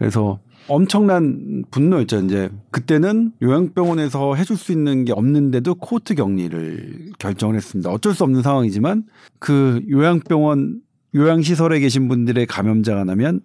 그래서 0.00 0.40
엄청난 0.66 1.62
분노였죠. 1.70 2.20
이제 2.20 2.50
그때는 2.70 3.32
요양병원에서 3.42 4.34
해줄 4.34 4.56
수 4.56 4.72
있는 4.72 5.04
게 5.04 5.12
없는데도 5.12 5.74
코호트 5.74 6.14
격리를 6.14 7.12
결정을 7.18 7.54
했습니다. 7.54 7.90
어쩔 7.90 8.14
수 8.14 8.24
없는 8.24 8.40
상황이지만 8.40 9.04
그 9.38 9.82
요양병원 9.90 10.80
요양시설에 11.14 11.80
계신 11.80 12.08
분들의 12.08 12.46
감염자가 12.46 13.04
나면 13.04 13.42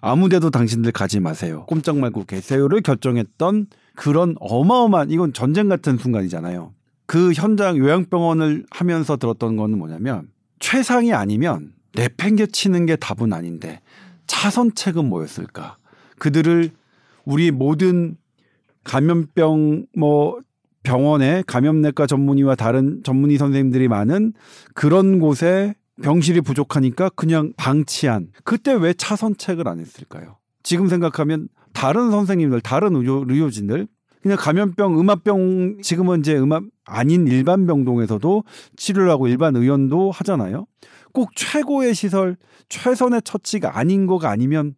아무데도 0.00 0.48
당신들 0.48 0.92
가지 0.92 1.20
마세요. 1.20 1.66
꼼짝 1.68 1.98
말고 1.98 2.24
계세요를 2.24 2.80
결정했던 2.80 3.66
그런 3.94 4.34
어마어마한 4.40 5.10
이건 5.10 5.34
전쟁 5.34 5.68
같은 5.68 5.98
순간이잖아요. 5.98 6.72
그 7.04 7.32
현장 7.34 7.76
요양병원을 7.76 8.64
하면서 8.70 9.18
들었던 9.18 9.56
거는 9.56 9.76
뭐냐면 9.76 10.28
최상이 10.58 11.12
아니면 11.12 11.72
내팽개치는 11.94 12.86
게 12.86 12.96
답은 12.96 13.34
아닌데 13.34 13.80
차선책은 14.26 15.04
뭐였을까? 15.06 15.77
그들을 16.18 16.70
우리 17.24 17.50
모든 17.50 18.16
감염병 18.84 19.86
뭐 19.96 20.38
병원에 20.82 21.42
감염내과 21.46 22.06
전문의와 22.06 22.54
다른 22.54 23.02
전문의 23.04 23.36
선생님들이 23.36 23.88
많은 23.88 24.32
그런 24.74 25.18
곳에 25.18 25.74
병실이 26.02 26.40
부족하니까 26.40 27.10
그냥 27.10 27.52
방치한 27.56 28.28
그때 28.44 28.72
왜 28.72 28.94
차선책을 28.94 29.68
안 29.68 29.80
했을까요? 29.80 30.36
지금 30.62 30.88
생각하면 30.88 31.48
다른 31.72 32.10
선생님들, 32.10 32.60
다른 32.60 32.96
의료, 32.96 33.24
의료진들 33.28 33.88
그냥 34.22 34.36
감염병, 34.38 34.98
음압병 34.98 35.78
지금은 35.82 36.20
이제 36.20 36.36
음압 36.36 36.64
아닌 36.84 37.26
일반 37.26 37.66
병동에서도 37.66 38.44
치료를 38.76 39.10
하고 39.10 39.28
일반 39.28 39.56
의원도 39.56 40.10
하잖아요. 40.10 40.66
꼭 41.12 41.30
최고의 41.34 41.94
시설, 41.94 42.36
최선의 42.68 43.22
처치가 43.24 43.78
아닌 43.78 44.06
거가 44.06 44.30
아니면 44.30 44.74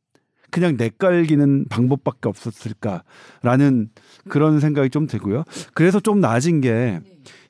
그냥 0.50 0.76
내깔기는 0.76 1.66
방법밖에 1.68 2.28
없었을까라는 2.28 3.90
그런 4.28 4.60
생각이 4.60 4.90
좀 4.90 5.06
들고요. 5.06 5.44
그래서 5.74 6.00
좀 6.00 6.20
나아진 6.20 6.60
게 6.60 7.00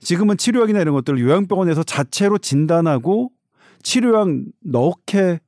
지금은 0.00 0.36
치료약이나 0.36 0.80
이런 0.80 0.94
것들을 0.94 1.20
요양병원에서 1.20 1.82
자체로 1.82 2.38
진단하고 2.38 3.30
치료약 3.82 4.28
넣게 4.64 5.40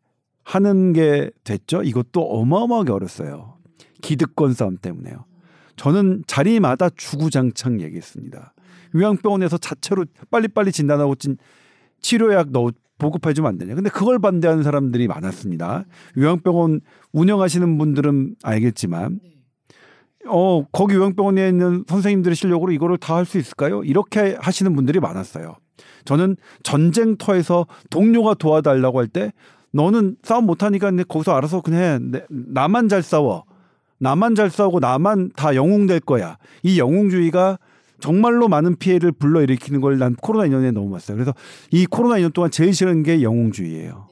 하는 0.45 0.93
게 0.93 1.31
됐죠. 1.45 1.83
이것도 1.83 2.23
어마어마하게 2.23 2.93
어렸어요. 2.93 3.59
기득권 4.03 4.55
싸움 4.55 4.77
때문에요. 4.77 5.25
저는 5.77 6.25
자리마다 6.27 6.91
주구장창 6.91 7.81
얘기했습니다. 7.81 8.55
요양병원에서 8.95 9.59
자체로 9.59 10.05
빨리빨리 10.31 10.73
진단하고 10.73 11.15
진 11.15 11.37
치료약 12.01 12.51
넣 12.51 12.73
보급해 13.03 13.35
주면 13.35 13.51
안 13.51 13.59
되냐. 13.59 13.75
근데 13.75 13.91
그걸 13.91 14.19
반대하는 14.19 14.63
사람들이 14.63 15.07
많았습니다. 15.09 15.85
요양병원 16.17 16.81
운영하시는 17.13 17.77
분들은 17.79 18.37
알겠지만, 18.43 19.21
어, 20.29 20.65
거기 20.73 20.95
요양병원에 20.95 21.49
있는 21.49 21.85
선생님들의 21.89 22.37
실력으로 22.37 22.73
이거를 22.73 22.97
다 22.97 23.17
할 23.17 23.27
수 23.27 23.39
있을까요? 23.39 23.83
이렇게 23.85 24.37
하시는 24.41 24.75
분들이 24.75 25.01
많았어요. 25.01 25.57
저는 26.05 26.37
전쟁터에서 26.63 27.67
동료가 27.91 28.35
도와달라고 28.35 28.99
할 29.01 29.09
때, 29.09 29.33
너는 29.73 30.17
싸움 30.23 30.47
못하니까 30.47 30.91
거기서 31.09 31.35
알아서 31.35 31.61
그냥 31.61 31.81
해. 31.83 31.99
내- 32.01 32.25
나만 32.29 32.89
잘 32.89 33.03
싸워. 33.03 33.45
나만 33.99 34.35
잘 34.35 34.51
싸우고 34.51 34.81
나만 34.81 35.31
다 35.37 35.55
영웅 35.55 35.87
될 35.87 36.01
거야. 36.01 36.37
이 36.63 36.79
영웅주의가 36.79 37.59
정말로 38.03 38.49
많은 38.49 38.77
피해를 38.77 39.13
불러일으키는 39.13 39.81
걸 39.81 39.97
난 39.99 40.15
코로나 40.17 40.49
2년에 40.49 40.73
너무 40.73 40.91
봤어요. 40.91 41.17
그래서 41.17 41.33
이 41.71 41.87
코로나 41.87 42.17
2년 42.17 42.33
동안 42.33 42.51
제일 42.51 42.75
싫은 42.75 43.03
게 43.05 43.23
영웅주의예요. 43.23 44.09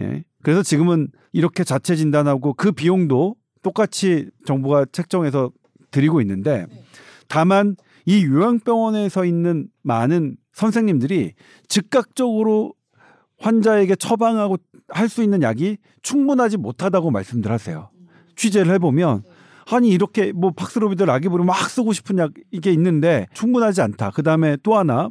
예. 0.00 0.24
그래서 0.42 0.62
지금은 0.62 1.08
이렇게 1.32 1.64
자체 1.64 1.96
진단하고 1.96 2.54
그 2.54 2.70
비용도 2.72 3.34
똑같이 3.62 4.30
정부가 4.46 4.86
책정해서 4.92 5.50
드리고 5.90 6.20
있는데 6.20 6.66
다만 7.28 7.74
이 8.04 8.24
요양병원에서 8.24 9.24
있는 9.24 9.68
많은 9.82 10.36
선생님들이 10.52 11.32
즉각적으로 11.68 12.74
환자에게 13.40 13.96
처방하고 13.96 14.56
할 14.88 15.08
수 15.08 15.22
있는 15.24 15.42
약이 15.42 15.78
충분하지 16.02 16.58
못하다고 16.58 17.10
말씀들 17.10 17.50
하세요. 17.50 17.90
취재를 18.36 18.72
해보면 18.74 19.24
아니 19.70 19.88
이렇게 19.88 20.32
뭐 20.32 20.52
박스로비드 20.52 21.02
라기브를 21.02 21.44
막 21.44 21.68
쓰고 21.68 21.92
싶은 21.92 22.18
약 22.18 22.32
이게 22.50 22.72
있는데 22.72 23.26
충분하지 23.34 23.82
않다. 23.82 24.10
그 24.10 24.22
다음에 24.22 24.56
또 24.62 24.76
하나 24.76 25.08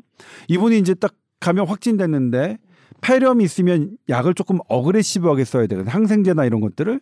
이분이 0.48 0.80
이제 0.80 0.94
딱 0.94 1.14
감염 1.40 1.68
확진됐는데 1.68 2.58
폐렴이 3.02 3.44
있으면 3.44 3.92
약을 4.10 4.34
조금 4.34 4.58
어그레시브하게 4.68 5.44
써야 5.44 5.68
되거든 5.68 5.92
항생제나 5.92 6.46
이런 6.46 6.62
것들을 6.62 7.00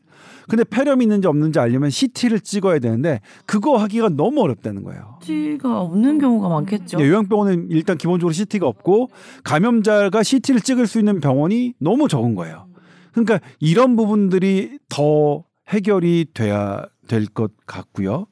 근데 0.49 0.63
폐렴이 0.65 1.05
있는지 1.05 1.27
없는지 1.27 1.59
알려면 1.59 1.91
CT를 1.91 2.39
찍어야 2.39 2.79
되는데 2.79 3.21
그거 3.45 3.77
하기가 3.77 4.09
너무 4.09 4.41
어렵다는 4.41 4.83
거예요. 4.83 5.19
CT가 5.21 5.79
없는 5.81 6.17
경우가 6.17 6.49
많겠죠. 6.49 6.99
예, 6.99 7.07
요양병원은 7.07 7.67
일단 7.69 7.97
기본적으로 7.97 8.33
CT가 8.33 8.67
없고 8.67 9.09
감염자가 9.43 10.23
CT를 10.23 10.59
찍을 10.59 10.87
수 10.87 10.99
있는 10.99 11.21
병원이 11.21 11.75
너무 11.79 12.07
적은 12.07 12.35
거예요. 12.35 12.67
그러니까 13.13 13.39
이런 13.59 13.95
부분들이 13.95 14.79
더 14.89 15.45
해결이 15.69 16.27
돼야 16.33 16.85
될 17.13 17.25
것 17.27 17.51
같고요. 17.65 18.27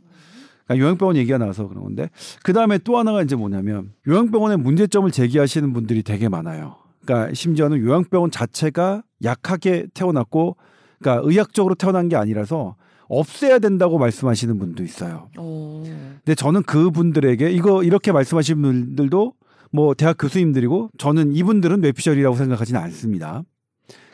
그러니까 0.65 0.85
요양병원 0.85 1.15
얘기가 1.17 1.37
나와서 1.37 1.67
그런 1.67 1.83
건데 1.83 2.09
그 2.43 2.53
다음에 2.53 2.77
또 2.79 2.97
하나가 2.97 3.21
이제 3.21 3.35
뭐냐면 3.35 3.93
요양병원의 4.07 4.57
문제점을 4.57 5.09
제기하시는 5.11 5.73
분들이 5.73 6.03
되게 6.03 6.29
많아요. 6.29 6.75
그러니까 7.03 7.33
심지어는 7.33 7.79
요양병원 7.79 8.31
자체가 8.31 9.03
약하게 9.23 9.87
태어났고, 9.93 10.55
그러니까 10.99 11.27
의학적으로 11.27 11.75
태어난 11.75 12.09
게 12.09 12.15
아니라서 12.15 12.75
없애야 13.07 13.59
된다고 13.59 13.97
말씀하시는 13.97 14.57
분도 14.57 14.83
있어요. 14.83 15.29
오. 15.37 15.83
근데 15.83 16.35
저는 16.35 16.63
그분들에게 16.63 17.51
이거 17.51 17.83
이렇게 17.83 18.11
말씀하시는 18.11 18.61
분들도 18.61 19.33
뭐 19.71 19.93
대학 19.95 20.17
교수님들이고 20.17 20.91
저는 20.97 21.33
이분들은 21.33 21.81
뇌피셜이라고 21.81 22.35
생각하지는 22.35 22.79
않습니다. 22.81 23.43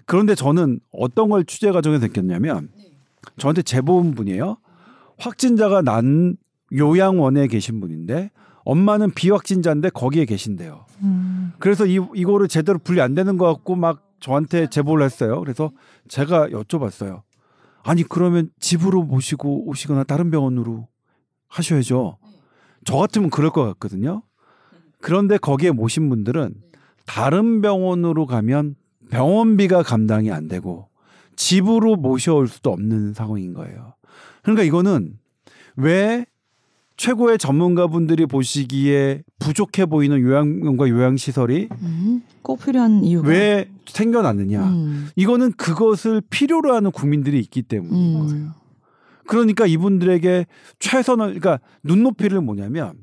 그런데 0.05 0.33
저는 0.33 0.79
어떤 0.91 1.29
걸 1.29 1.43
취재 1.45 1.71
과정에서 1.71 2.07
느꼈냐면 2.07 2.69
저한테 3.37 3.61
제보 3.61 3.97
온 3.97 4.13
분이에요. 4.13 4.57
확진자가 5.17 5.81
난 5.81 6.37
요양원에 6.73 7.47
계신 7.47 7.79
분인데 7.79 8.31
엄마는 8.63 9.11
비확진자인데 9.11 9.89
거기에 9.91 10.25
계신대요. 10.25 10.85
음. 11.03 11.53
그래서 11.59 11.85
이 11.85 11.99
이거를 12.15 12.47
제대로 12.47 12.77
분리 12.79 13.01
안 13.01 13.15
되는 13.15 13.37
것 13.37 13.45
같고 13.45 13.75
막 13.75 14.03
저한테 14.19 14.67
제보를 14.69 15.05
했어요. 15.05 15.39
그래서 15.39 15.71
제가 16.07 16.47
여쭤봤어요. 16.47 17.21
아니 17.83 18.03
그러면 18.03 18.49
집으로 18.59 19.03
모시고 19.03 19.69
오시거나 19.69 20.03
다른 20.03 20.29
병원으로 20.31 20.87
하셔야죠. 21.47 22.17
저 22.83 22.97
같으면 22.97 23.29
그럴 23.29 23.51
것 23.51 23.63
같거든요. 23.63 24.23
그런데 24.99 25.37
거기에 25.37 25.71
모신 25.71 26.09
분들은 26.09 26.55
다른 27.05 27.61
병원으로 27.61 28.25
가면 28.25 28.75
병원비가 29.09 29.83
감당이 29.83 30.31
안 30.31 30.47
되고 30.49 30.89
집으로 31.37 31.95
모셔올 31.95 32.49
수도 32.49 32.71
없는 32.71 33.13
상황인 33.13 33.53
거예요. 33.53 33.93
그러니까 34.41 34.63
이거는 34.63 35.17
왜 35.77 36.25
최고의 36.97 37.37
전문가분들이 37.37 38.25
보시기에 38.25 39.21
부족해 39.39 39.85
보이는 39.85 40.19
요양원과 40.19 40.89
요양시설이 40.89 41.69
음, 41.71 42.23
꼭 42.41 42.59
필요한 42.59 43.03
이유가 43.03 43.29
왜 43.29 43.69
생겨났느냐. 43.85 44.63
음, 44.63 45.09
이거는 45.15 45.51
그것을 45.53 46.21
필요로 46.29 46.73
하는 46.73 46.91
국민들이 46.91 47.39
있기 47.39 47.61
때문인 47.61 48.15
음. 48.15 48.27
거예요. 48.27 48.51
그러니까 49.27 49.67
이분들에게 49.67 50.47
최선을 50.79 51.25
그러니까 51.25 51.59
눈높이를 51.83 52.41
뭐냐면 52.41 52.93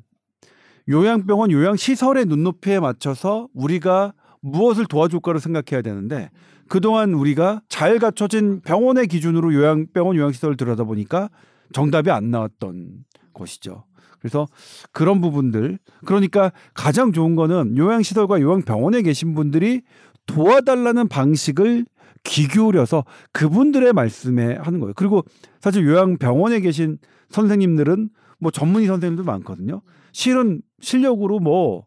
요양병원 0.88 1.53
요양시설의 1.53 2.27
눈높이에 2.27 2.81
맞춰서 2.81 3.49
우리가 3.55 4.12
무엇을 4.40 4.87
도와줄까를 4.87 5.40
생각해야 5.40 5.83
되는데 5.83 6.31
그동안 6.68 7.14
우리가 7.14 7.62
잘 7.68 7.98
갖춰진 7.98 8.61
병원의 8.61 9.07
기준으로 9.07 9.55
요양 9.55 9.87
병원 9.92 10.16
요양시설을 10.16 10.57
들여다보니까 10.57 11.31
정답이 11.72 12.11
안 12.11 12.31
나왔던 12.31 13.05
것이죠. 13.33 13.85
그래서 14.18 14.46
그런 14.92 15.20
부분들 15.20 15.79
그러니까 16.07 16.50
가장 16.72 17.12
좋은 17.12 17.37
거는 17.37 17.77
요양시설과 17.77 18.40
요양병원에 18.40 19.03
계신 19.03 19.35
분들이 19.35 19.83
도와달라는 20.27 21.09
방식을 21.09 21.85
귀 22.22 22.48
기울여서 22.48 23.05
그분들의 23.33 23.92
말씀에 23.92 24.57
하는 24.57 24.81
거예요. 24.81 24.94
그리고 24.96 25.24
사실 25.61 25.87
요양병원에 25.87 26.61
계신 26.61 26.98
선생님들은 27.29 28.09
뭐 28.38 28.50
전문의 28.50 28.87
선생님들 28.88 29.24
많거든요. 29.24 29.83
실은 30.12 30.62
실력으로 30.81 31.38
뭐 31.38 31.85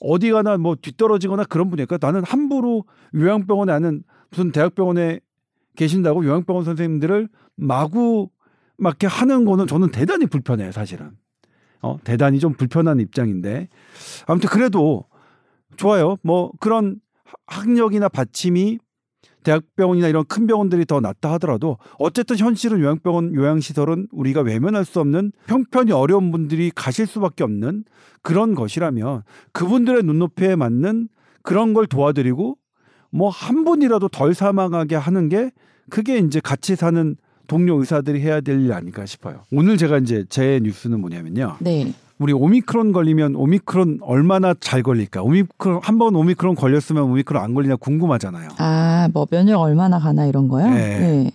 어디 0.00 0.30
가나 0.30 0.56
뭐 0.58 0.76
뒤떨어지거나 0.80 1.44
그런 1.44 1.70
분이니까 1.70 1.98
나는 2.00 2.22
함부로 2.24 2.84
요양병원에 3.14 3.72
아는 3.72 4.02
무슨 4.30 4.52
대학병원에 4.52 5.20
계신다고 5.76 6.24
요양병원 6.24 6.64
선생님들을 6.64 7.28
마구 7.56 8.30
막 8.78 8.90
이렇게 8.90 9.06
하는 9.06 9.44
거는 9.44 9.66
저는 9.66 9.90
대단히 9.90 10.26
불편해요, 10.26 10.72
사실은. 10.72 11.12
어, 11.82 11.98
대단히 12.04 12.40
좀 12.40 12.54
불편한 12.54 13.00
입장인데 13.00 13.68
아무튼 14.26 14.48
그래도 14.50 15.04
좋아요. 15.76 16.16
뭐 16.22 16.50
그런 16.58 17.00
학력이나 17.46 18.08
받침이 18.08 18.78
대학병원이나 19.46 20.08
이런 20.08 20.24
큰 20.24 20.48
병원들이 20.48 20.86
더 20.86 20.98
낫다 21.00 21.32
하더라도 21.34 21.78
어쨌든 21.98 22.36
현실은 22.36 22.80
요양병원 22.80 23.34
요양시설은 23.34 24.08
우리가 24.10 24.40
외면할 24.40 24.84
수 24.84 24.98
없는 24.98 25.30
형편이 25.46 25.92
어려운 25.92 26.32
분들이 26.32 26.72
가실 26.74 27.06
수밖에 27.06 27.44
없는 27.44 27.84
그런 28.22 28.56
것이라면 28.56 29.22
그분들의 29.52 30.02
눈높이에 30.02 30.56
맞는 30.56 31.08
그런 31.42 31.74
걸 31.74 31.86
도와드리고 31.86 32.58
뭐 33.10 33.28
한 33.30 33.64
분이라도 33.64 34.08
덜 34.08 34.34
사망하게 34.34 34.96
하는 34.96 35.28
게 35.28 35.52
그게 35.90 36.18
이제 36.18 36.40
같이 36.40 36.74
사는 36.74 37.14
동료 37.46 37.78
의사들이 37.78 38.20
해야 38.20 38.40
될 38.40 38.60
일 38.60 38.72
아닐까 38.72 39.06
싶어요. 39.06 39.42
오늘 39.52 39.76
제가 39.76 39.98
이제 39.98 40.24
제 40.28 40.58
뉴스는 40.60 41.00
뭐냐면요. 41.00 41.58
네. 41.60 41.92
우리 42.18 42.32
오미크론 42.32 42.92
걸리면 42.92 43.34
오미크론 43.36 43.98
얼마나 44.02 44.54
잘 44.58 44.82
걸릴까? 44.82 45.22
오미크론 45.22 45.80
한 45.82 45.98
번 45.98 46.14
오미크론 46.16 46.54
걸렸으면 46.54 47.02
오미크론 47.04 47.42
안 47.42 47.52
걸리냐 47.54 47.76
궁금하잖아요. 47.76 48.48
아, 48.58 49.08
뭐 49.12 49.26
면역 49.26 49.60
얼마나 49.60 49.98
가나 49.98 50.26
이런 50.26 50.48
거요? 50.48 50.68
네. 50.68 51.30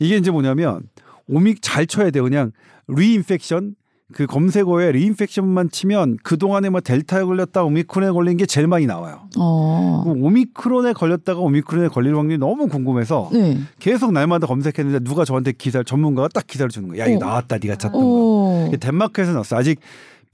이게 0.00 0.16
이제 0.16 0.30
뭐냐면 0.30 0.80
오미 1.28 1.54
잘 1.60 1.86
쳐야 1.86 2.10
돼요. 2.10 2.24
그냥 2.24 2.50
reinfection 2.88 3.76
그 4.12 4.26
검색어에 4.26 4.92
reinfection만 4.92 5.70
치면 5.70 6.18
그 6.22 6.36
동안에 6.36 6.68
뭐 6.68 6.80
델타에 6.80 7.24
걸렸다 7.24 7.62
오미크론에 7.64 8.12
걸린 8.12 8.36
게 8.36 8.44
제일 8.44 8.66
많이 8.66 8.86
나와요. 8.86 9.20
어. 9.38 10.02
그 10.04 10.10
오미크론에 10.10 10.92
걸렸다가 10.92 11.40
오미크론에 11.40 11.88
걸릴 11.88 12.14
확률이 12.16 12.38
너무 12.38 12.66
궁금해서 12.68 13.30
네. 13.32 13.58
계속 13.78 14.12
날마다 14.12 14.46
검색했는데 14.48 15.00
누가 15.04 15.24
저한테 15.24 15.52
기사 15.52 15.82
전문가가 15.82 16.28
딱 16.28 16.46
기사를 16.46 16.68
주는 16.70 16.88
거야. 16.88 17.00
야 17.04 17.06
이거 17.06 17.24
어. 17.24 17.28
나왔다 17.28 17.58
네가 17.58 17.76
찾던 17.76 17.92
거. 18.00 18.06
오. 18.06 18.64
이게 18.68 18.76
덴마크에서 18.76 19.32
나왔어. 19.32 19.56
아직 19.56 19.80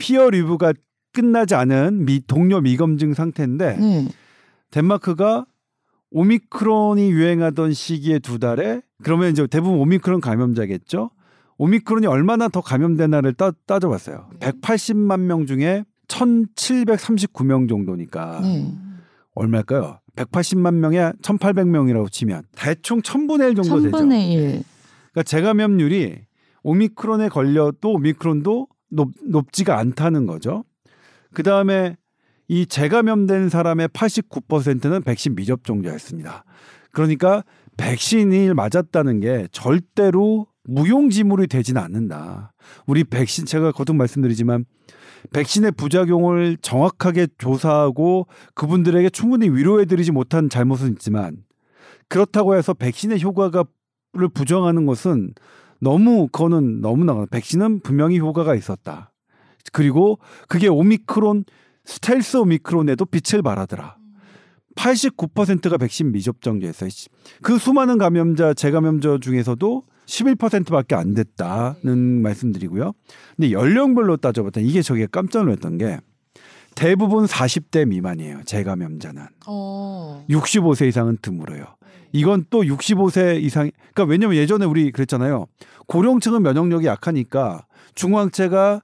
peer 0.00 0.30
review가 0.30 0.72
끝나지 1.12 1.54
않은 1.54 2.06
미, 2.06 2.20
동료 2.26 2.60
미검증 2.60 3.14
상태인데 3.14 3.76
네. 3.76 4.08
덴마크가 4.70 5.46
오미크론이 6.10 7.10
유행하던 7.10 7.72
시기에 7.72 8.18
두 8.18 8.38
달에 8.38 8.80
그러면 9.02 9.30
이제 9.30 9.46
대부분 9.46 9.78
오미크론 9.78 10.20
감염자겠죠. 10.20 11.10
오미크론이 11.58 12.06
얼마나 12.06 12.48
더 12.48 12.60
감염되나를 12.62 13.34
따, 13.34 13.52
따져봤어요. 13.66 14.30
180만 14.40 15.20
명 15.20 15.46
중에 15.46 15.84
1,739명 16.08 17.68
정도니까 17.68 18.40
네. 18.40 18.72
얼마일까요? 19.34 20.00
180만 20.16 20.74
명에 20.74 21.12
1,800명이라고 21.22 22.10
치면 22.10 22.44
대충 22.56 23.02
1,000분의 23.02 23.50
1 23.50 23.54
정도 23.56 23.80
되죠. 23.82 23.90
천분의 23.90 24.32
일. 24.32 24.40
그러니까 25.12 25.22
재감염률이 25.24 26.18
오미크론에 26.62 27.28
걸려도 27.28 27.92
오미크론도 27.92 28.68
높, 28.90 29.10
높지가 29.22 29.78
않다는 29.78 30.26
거죠. 30.26 30.64
그 31.32 31.42
다음에 31.42 31.96
이 32.48 32.66
재감염된 32.66 33.48
사람의 33.48 33.88
89%는 33.88 35.02
백신 35.02 35.36
미접종자였습니다. 35.36 36.44
그러니까 36.90 37.44
백신을 37.76 38.54
맞았다는 38.54 39.20
게 39.20 39.46
절대로 39.52 40.46
무용지물이 40.64 41.46
되지는 41.46 41.80
않는다. 41.80 42.52
우리 42.86 43.04
백신 43.04 43.46
제가 43.46 43.72
거듭 43.72 43.96
말씀드리지만 43.96 44.64
백신의 45.32 45.72
부작용을 45.72 46.56
정확하게 46.60 47.28
조사하고 47.38 48.26
그분들에게 48.54 49.10
충분히 49.10 49.48
위로해드리지 49.48 50.12
못한 50.12 50.48
잘못은 50.48 50.92
있지만 50.92 51.36
그렇다고 52.08 52.56
해서 52.56 52.74
백신의 52.74 53.22
효과가 53.22 53.64
를 54.12 54.28
부정하는 54.28 54.86
것은 54.86 55.34
너무 55.80 56.28
그거는 56.28 56.80
너무나 56.80 57.26
백신은 57.26 57.80
분명히 57.80 58.18
효과가 58.18 58.54
있었다. 58.54 59.12
그리고 59.72 60.18
그게 60.48 60.68
오미크론 60.68 61.44
스텔스 61.84 62.38
오미크론에도 62.38 63.06
빛을 63.06 63.42
발하더라. 63.42 63.96
89%가 64.76 65.76
백신 65.78 66.12
미접종자였어요. 66.12 66.90
그 67.42 67.58
수많은 67.58 67.98
감염자 67.98 68.54
재감염자 68.54 69.18
중에서도 69.20 69.84
11%밖에 70.06 70.94
안 70.94 71.14
됐다는 71.14 72.22
말씀드리고요. 72.22 72.92
근데 73.36 73.52
연령별로 73.52 74.16
따져봤더니 74.16 74.66
이게 74.66 74.82
저게 74.82 75.06
깜짝 75.10 75.44
놀랐던 75.44 75.78
게 75.78 76.00
대부분 76.74 77.26
40대 77.26 77.86
미만이에요. 77.86 78.42
재감염자는. 78.44 79.26
어. 79.46 80.24
65세 80.28 80.88
이상은 80.88 81.18
드물어요. 81.20 81.64
이건 82.12 82.44
또 82.50 82.62
65세 82.62 83.40
이상, 83.42 83.70
그러니까 83.94 84.04
왜냐면 84.04 84.36
예전에 84.36 84.64
우리 84.64 84.90
그랬잖아요. 84.90 85.46
고령층은 85.86 86.42
면역력이 86.42 86.86
약하니까 86.86 87.66
중앙체가 87.94 88.80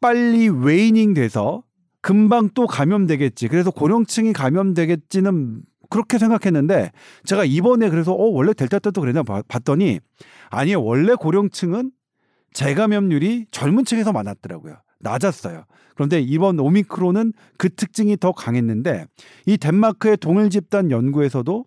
빨리 0.00 0.48
웨이닝 0.48 1.14
돼서 1.14 1.62
금방 2.00 2.48
또 2.54 2.66
감염되겠지. 2.66 3.48
그래서 3.48 3.70
고령층이 3.70 4.32
감염되겠지는 4.32 5.62
그렇게 5.90 6.18
생각했는데 6.18 6.90
제가 7.24 7.44
이번에 7.44 7.90
그래서 7.90 8.12
어 8.12 8.24
원래 8.30 8.54
델타 8.54 8.78
때도 8.78 9.00
그랬나 9.02 9.22
봐- 9.22 9.42
봤더니 9.46 10.00
아니요 10.50 10.82
원래 10.82 11.14
고령층은 11.14 11.92
재감염률이 12.54 13.46
젊은 13.50 13.84
층에서 13.84 14.12
많았더라고요. 14.12 14.76
낮았어요. 15.02 15.64
그런데 15.94 16.20
이번 16.20 16.58
오미크론은 16.58 17.32
그 17.58 17.68
특징이 17.68 18.16
더 18.16 18.32
강했는데 18.32 19.06
이 19.46 19.58
덴마크의 19.58 20.16
동일 20.16 20.50
집단 20.50 20.90
연구에서도 20.90 21.64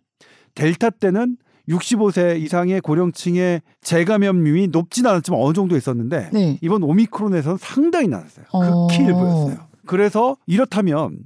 델타 0.55 0.91
때는 0.91 1.37
65세 1.69 2.39
이상의 2.39 2.81
고령층의 2.81 3.61
재감염률이 3.81 4.67
높진 4.67 5.05
않았지만 5.05 5.39
어느 5.39 5.53
정도 5.53 5.75
있었는데 5.75 6.29
네. 6.31 6.59
이번 6.61 6.83
오미크론에서는 6.83 7.57
상당히 7.59 8.07
낮았어요. 8.07 8.45
어. 8.51 8.87
극히 8.87 9.03
일부였어요. 9.03 9.67
그래서 9.85 10.37
이렇다면 10.45 11.19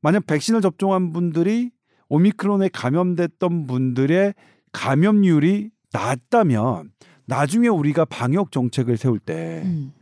만약 0.00 0.26
백신을 0.26 0.60
접종한 0.60 1.12
분들이 1.12 1.70
오미크론에 2.08 2.68
감염됐던 2.72 3.66
분들의 3.66 4.34
감염률이 4.72 5.70
낮다면 5.92 6.90
나중에 7.26 7.68
우리가 7.68 8.04
방역 8.04 8.50
정책을 8.50 8.96
세울 8.96 9.18
때 9.18 9.62
음. 9.64 9.92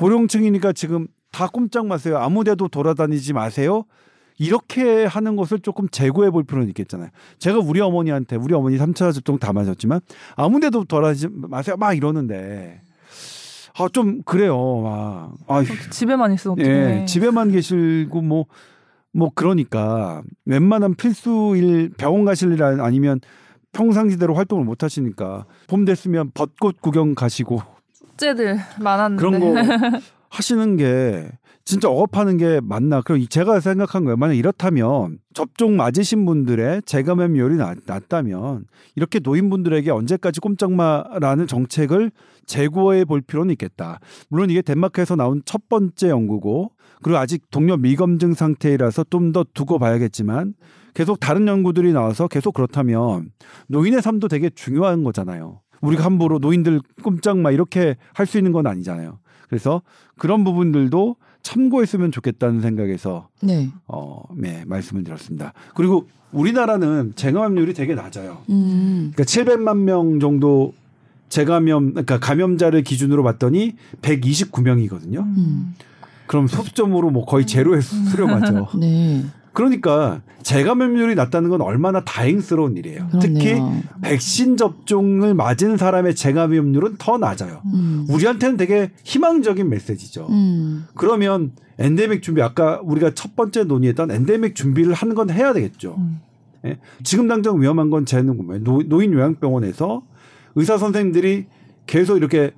고령층이니까 0.00 0.72
지금 0.72 1.06
다 1.30 1.46
꼼짝 1.46 1.86
마세요. 1.86 2.16
아무데도 2.18 2.68
돌아다니지 2.68 3.34
마세요. 3.34 3.84
이렇게 4.38 5.04
하는 5.04 5.36
것을 5.36 5.60
조금 5.60 5.86
제고해 5.90 6.30
볼 6.30 6.44
필요는 6.44 6.68
있겠잖아요. 6.68 7.10
제가 7.38 7.58
우리 7.58 7.80
어머니한테 7.80 8.36
우리 8.36 8.54
어머니 8.54 8.78
3차 8.78 9.12
접종 9.12 9.38
다 9.38 9.52
맞았지만 9.52 10.00
아무데도 10.36 10.84
돌아다니지 10.84 11.28
마세요. 11.30 11.76
막 11.78 11.92
이러는데 11.92 12.80
아 13.78 13.88
좀 13.92 14.22
그래요. 14.24 14.56
막 14.82 15.34
아, 15.46 15.62
집에만 15.90 16.32
있어? 16.32 16.54
예, 16.58 17.04
집에만 17.06 17.50
계시고 17.52 18.22
뭐, 18.22 18.46
뭐 19.12 19.30
그러니까 19.34 20.22
웬만한 20.46 20.94
필수일 20.94 21.90
병원 21.98 22.24
가실 22.24 22.52
일 22.52 22.62
아- 22.62 22.84
아니면 22.84 23.20
평상시대로 23.72 24.34
활동을 24.34 24.64
못 24.64 24.82
하시니까 24.82 25.44
봄 25.68 25.84
됐으면 25.84 26.30
벚꽃 26.34 26.80
구경 26.80 27.14
가시고 27.14 27.60
숙제들 28.20 28.58
많았는데. 28.80 29.20
그런 29.20 29.40
거 29.40 30.00
하시는 30.28 30.76
게 30.76 31.30
진짜 31.64 31.88
억압하는 31.88 32.36
게 32.36 32.60
맞나? 32.62 33.00
그럼 33.00 33.26
제가 33.28 33.60
생각한 33.60 34.04
거예요. 34.04 34.16
만약 34.16 34.34
이렇다면 34.34 35.18
접종 35.34 35.76
맞으신 35.76 36.26
분들의 36.26 36.82
재감염률이 36.84 37.56
낮, 37.56 37.78
낮다면 37.86 38.64
이렇게 38.96 39.18
노인분들에게 39.20 39.90
언제까지 39.90 40.40
꼼짝마라는 40.40 41.46
정책을 41.46 42.10
재고해 42.46 43.04
볼 43.04 43.20
필요는 43.20 43.52
있겠다. 43.52 44.00
물론 44.28 44.50
이게 44.50 44.62
덴마크에서 44.62 45.16
나온 45.16 45.42
첫 45.44 45.68
번째 45.68 46.08
연구고 46.08 46.72
그리고 47.02 47.18
아직 47.18 47.50
동료 47.50 47.76
미검증 47.76 48.34
상태이라서 48.34 49.04
좀 49.10 49.32
더 49.32 49.44
두고 49.54 49.78
봐야겠지만 49.78 50.54
계속 50.94 51.20
다른 51.20 51.46
연구들이 51.46 51.92
나와서 51.92 52.26
계속 52.26 52.52
그렇다면 52.52 53.30
노인의 53.68 54.02
삶도 54.02 54.26
되게 54.26 54.50
중요한 54.50 55.04
거잖아요. 55.04 55.60
우리가 55.80 56.04
함부로 56.04 56.38
노인들 56.38 56.80
꼼짝 57.02 57.38
마 57.38 57.50
이렇게 57.50 57.96
할 58.12 58.26
수 58.26 58.38
있는 58.38 58.52
건 58.52 58.66
아니잖아요. 58.66 59.18
그래서 59.48 59.82
그런 60.18 60.44
부분들도 60.44 61.16
참고했으면 61.42 62.12
좋겠다는 62.12 62.60
생각에서 62.60 63.28
네. 63.42 63.70
어, 63.88 64.22
네, 64.36 64.64
말씀을 64.66 65.02
드렸습니다. 65.04 65.52
그리고 65.74 66.06
우리나라는 66.32 67.14
재감염률이 67.16 67.74
되게 67.74 67.94
낮아요. 67.94 68.38
음. 68.50 69.10
그러니까 69.14 69.24
700만 69.24 69.78
명 69.78 70.20
정도 70.20 70.74
재감염 71.30 71.90
그러니까 71.90 72.18
감염자를 72.20 72.82
기준으로 72.82 73.22
봤더니 73.24 73.74
129명이거든요. 74.02 75.18
음. 75.24 75.74
그럼 76.26 76.46
소수점으로 76.46 77.10
뭐 77.10 77.24
거의 77.24 77.46
제로에 77.46 77.80
수렴하죠. 77.80 78.68
네. 78.78 79.24
그러니까 79.60 80.22
재감염률이 80.42 81.14
낮다는 81.14 81.50
건 81.50 81.60
얼마나 81.60 82.02
다행스러운 82.02 82.76
일이에요. 82.78 83.08
특히 83.20 83.52
그렇네요. 83.52 83.82
백신 84.00 84.56
접종을 84.56 85.34
맞은 85.34 85.76
사람의 85.76 86.14
재감염률은 86.14 86.96
더 86.98 87.18
낮아요. 87.18 87.60
음. 87.66 88.06
우리한테는 88.08 88.56
되게 88.56 88.90
희망적인 89.04 89.68
메시지죠. 89.68 90.26
음. 90.30 90.86
그러면 90.94 91.52
엔데믹 91.78 92.22
준비 92.22 92.40
아까 92.40 92.80
우리가 92.82 93.12
첫 93.14 93.36
번째 93.36 93.64
논의했던 93.64 94.10
엔데믹 94.10 94.54
준비를 94.54 94.94
하는 94.94 95.14
건 95.14 95.28
해야 95.30 95.52
되겠죠. 95.52 95.96
음. 95.98 96.20
예? 96.64 96.78
지금 97.04 97.28
당장 97.28 97.60
위험한 97.60 97.90
건 97.90 98.06
뭐예요? 98.46 98.64
노- 98.64 98.82
노인 98.82 99.12
요양병원에서 99.12 100.02
의사 100.54 100.78
선생님들이 100.78 101.46
계속 101.86 102.16
이렇게 102.16 102.38
화- 102.46 102.50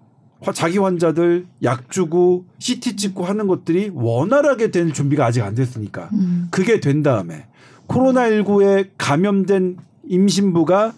자기 0.51 0.79
환자들 0.79 1.47
약 1.63 1.91
주고 1.91 2.47
CT 2.59 2.97
찍고 2.97 3.25
하는 3.25 3.47
것들이 3.47 3.91
원활하게 3.95 4.73
된 4.73 4.93
준비가 4.93 5.27
아직 5.27 5.43
안 5.43 5.55
됐으니까 5.55 6.09
음. 6.13 6.49
그게 6.51 6.81
된 6.81 7.03
다음에 7.03 7.47
코로나19에 7.87 8.91
감염된 8.99 9.77
임신부가 10.09 10.95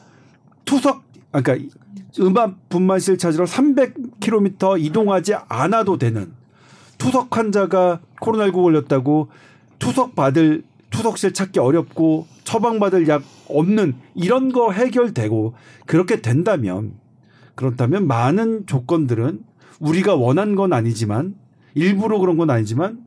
투석 0.65 1.03
아, 1.33 1.41
그러니까 1.43 1.69
음압 2.19 2.69
분만실 2.69 3.19
찾으러 3.19 3.45
300km 3.45 4.81
이동하지 4.81 5.35
않아도 5.49 5.99
되는 5.99 6.33
투석 6.97 7.37
환자가 7.37 8.01
코로나19 8.21 8.63
걸렸다고 8.63 9.29
투석 9.79 10.15
받을 10.15 10.63
투석실 10.91 11.35
찾기 11.35 11.59
어렵고 11.59 12.27
처방받을 12.45 13.09
약 13.09 13.23
없는 13.49 13.95
이런 14.15 14.53
거 14.53 14.71
해결되고 14.71 15.55
그렇게 15.87 16.23
된다면 16.23 16.93
그렇다면 17.55 18.07
많은 18.07 18.67
조건들은 18.67 19.41
우리가 19.81 20.15
원한 20.15 20.55
건 20.55 20.73
아니지만 20.73 21.35
일부러 21.75 22.19
그런 22.19 22.37
건 22.37 22.51
아니지만 22.51 22.99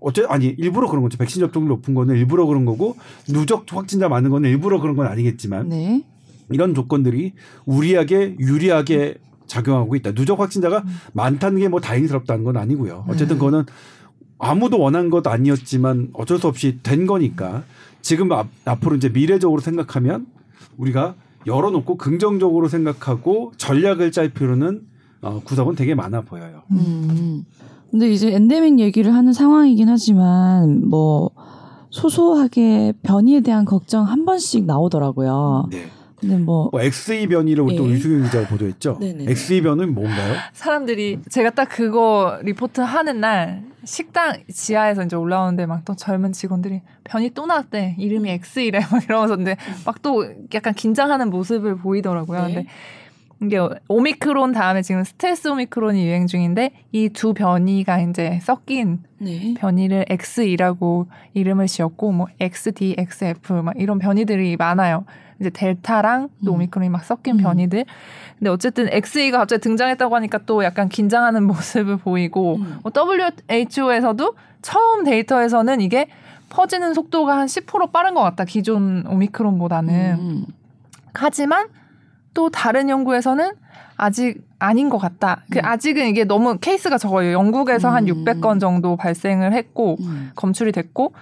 어째 0.00 0.24
아니 0.28 0.46
일부러 0.46 0.88
그런 0.88 1.02
거죠. 1.02 1.16
백신 1.18 1.40
접종률 1.40 1.68
높은 1.70 1.94
거는 1.94 2.16
일부러 2.16 2.46
그런 2.46 2.64
거고 2.64 2.96
누적 3.28 3.64
확진자 3.68 4.08
많은 4.08 4.30
거는 4.30 4.50
일부러 4.50 4.80
그런 4.80 4.96
건 4.96 5.06
아니겠지만 5.06 5.68
네. 5.68 6.04
이런 6.50 6.74
조건들이 6.74 7.32
우리에게 7.66 8.36
유리하게 8.38 9.16
작용하고 9.46 9.94
있다. 9.96 10.12
누적 10.12 10.40
확진자가 10.40 10.84
많다는 11.12 11.60
게 11.60 11.68
뭐 11.68 11.80
다행스럽다는 11.80 12.44
건 12.44 12.56
아니고요. 12.56 13.04
어쨌든 13.08 13.28
네. 13.28 13.34
그거는 13.34 13.64
아무도 14.38 14.78
원한 14.80 15.08
것 15.08 15.26
아니었지만 15.26 16.08
어쩔 16.14 16.38
수 16.38 16.48
없이 16.48 16.80
된 16.82 17.06
거니까 17.06 17.62
지금 18.00 18.32
앞, 18.32 18.48
앞으로 18.64 18.96
이제 18.96 19.08
미래적으로 19.08 19.60
생각하면 19.60 20.26
우리가 20.76 21.14
열어놓고 21.46 21.96
긍정적으로 21.96 22.68
생각하고 22.68 23.52
전략을 23.56 24.12
짤 24.12 24.28
필요는 24.28 24.82
어, 25.22 25.40
구석은 25.44 25.76
되게 25.76 25.94
많아 25.94 26.22
보여요. 26.22 26.62
음. 26.72 27.44
근데 27.90 28.10
이제 28.10 28.32
엔데믹 28.32 28.78
얘기를 28.80 29.14
하는 29.14 29.32
상황이긴 29.32 29.88
하지만 29.88 30.88
뭐 30.88 31.30
소소하게 31.90 32.94
변이에 33.02 33.40
대한 33.40 33.64
걱정 33.64 34.04
한 34.04 34.24
번씩 34.24 34.64
나오더라고요. 34.64 35.68
네. 35.70 35.84
근데 36.16 36.38
뭐 36.38 36.68
뭐 36.72 36.80
XE 36.80 37.26
변이를 37.26 37.64
우리 37.64 37.76
또 37.76 37.86
예. 37.88 37.92
유승윤 37.92 38.24
기자가 38.24 38.48
보도했죠. 38.48 38.96
네네. 39.00 39.24
XE 39.28 39.60
변은 39.62 39.92
뭔가요? 39.94 40.36
사람들이 40.52 41.18
제가 41.28 41.50
딱 41.50 41.68
그거 41.68 42.38
리포트 42.42 42.80
하는 42.80 43.20
날 43.20 43.64
식당 43.84 44.34
지하에서 44.52 45.04
이제 45.04 45.16
올라오는데 45.16 45.66
막 45.66 45.82
또 45.84 45.94
젊은 45.96 46.32
직원들이 46.32 46.80
변이 47.04 47.30
또 47.30 47.46
나왔대 47.46 47.96
이름이 47.98 48.30
XE래 48.30 48.80
막 48.90 49.02
이러면서 49.04 49.36
근데 49.36 49.56
막 49.84 50.02
또 50.02 50.24
약간 50.54 50.74
긴장하는 50.74 51.30
모습을 51.30 51.76
보이더라고요. 51.76 52.46
네. 52.46 52.54
근데 52.54 52.66
이게 53.42 53.58
오미크론 53.88 54.52
다음에 54.52 54.82
지금 54.82 55.02
스텔스 55.02 55.48
오미크론이 55.48 56.04
유행 56.06 56.26
중인데 56.28 56.70
이 56.92 57.08
두 57.08 57.34
변이가 57.34 58.00
이제 58.00 58.38
섞인 58.42 59.00
네. 59.18 59.54
변이를 59.58 60.04
XE라고 60.08 61.08
이름을 61.34 61.66
지었고 61.66 62.12
뭐 62.12 62.26
XD, 62.40 62.94
XF 62.98 63.52
막 63.54 63.74
이런 63.76 63.98
변이들이 63.98 64.56
많아요. 64.56 65.04
이제 65.42 65.50
델타랑 65.50 66.28
또 66.44 66.52
음. 66.52 66.54
오미크론이 66.54 66.88
막 66.88 67.04
섞인 67.04 67.36
음. 67.38 67.42
변이들. 67.42 67.84
근데 68.38 68.50
어쨌든 68.50 68.88
XE가 68.90 69.38
갑자기 69.38 69.60
등장했다고 69.60 70.14
하니까 70.16 70.38
또 70.46 70.64
약간 70.64 70.88
긴장하는 70.88 71.44
모습을 71.46 71.98
보이고 71.98 72.56
음. 72.56 72.78
뭐 72.82 72.92
WHO에서도 72.94 74.34
처음 74.62 75.04
데이터에서는 75.04 75.80
이게 75.80 76.08
퍼지는 76.48 76.94
속도가 76.94 77.36
한 77.36 77.46
10% 77.46 77.92
빠른 77.92 78.14
것 78.14 78.22
같다. 78.22 78.44
기존 78.44 79.06
오미크론보다는. 79.06 80.16
음. 80.18 80.46
하지만 81.14 81.66
또 82.34 82.48
다른 82.50 82.88
연구에서는 82.88 83.52
아직 83.96 84.42
아닌 84.58 84.88
것 84.88 84.98
같다. 84.98 85.42
그 85.50 85.58
음. 85.58 85.64
아직은 85.64 86.08
이게 86.08 86.24
너무 86.24 86.58
케이스가 86.58 86.98
적어요. 86.98 87.32
영국에서 87.32 87.90
한 87.90 88.08
음. 88.08 88.24
600건 88.24 88.60
정도 88.60 88.96
발생을 88.96 89.52
했고 89.52 89.96
음. 90.00 90.30
검출이 90.34 90.72
됐고 90.72 91.12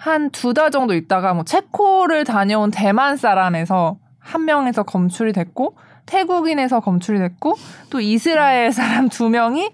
한 0.00 0.30
두 0.30 0.54
달 0.54 0.70
정도 0.70 0.94
있다가 0.94 1.34
뭐 1.34 1.44
체코를 1.44 2.24
다녀온 2.24 2.70
대만 2.70 3.16
사람에서 3.16 3.98
한 4.18 4.44
명에서 4.46 4.82
검출이 4.82 5.32
됐고 5.34 5.76
태국인에서 6.06 6.80
검출이 6.80 7.18
됐고 7.18 7.54
또 7.90 8.00
이스라엘 8.00 8.72
사람 8.72 9.08
두 9.08 9.28
명이 9.28 9.70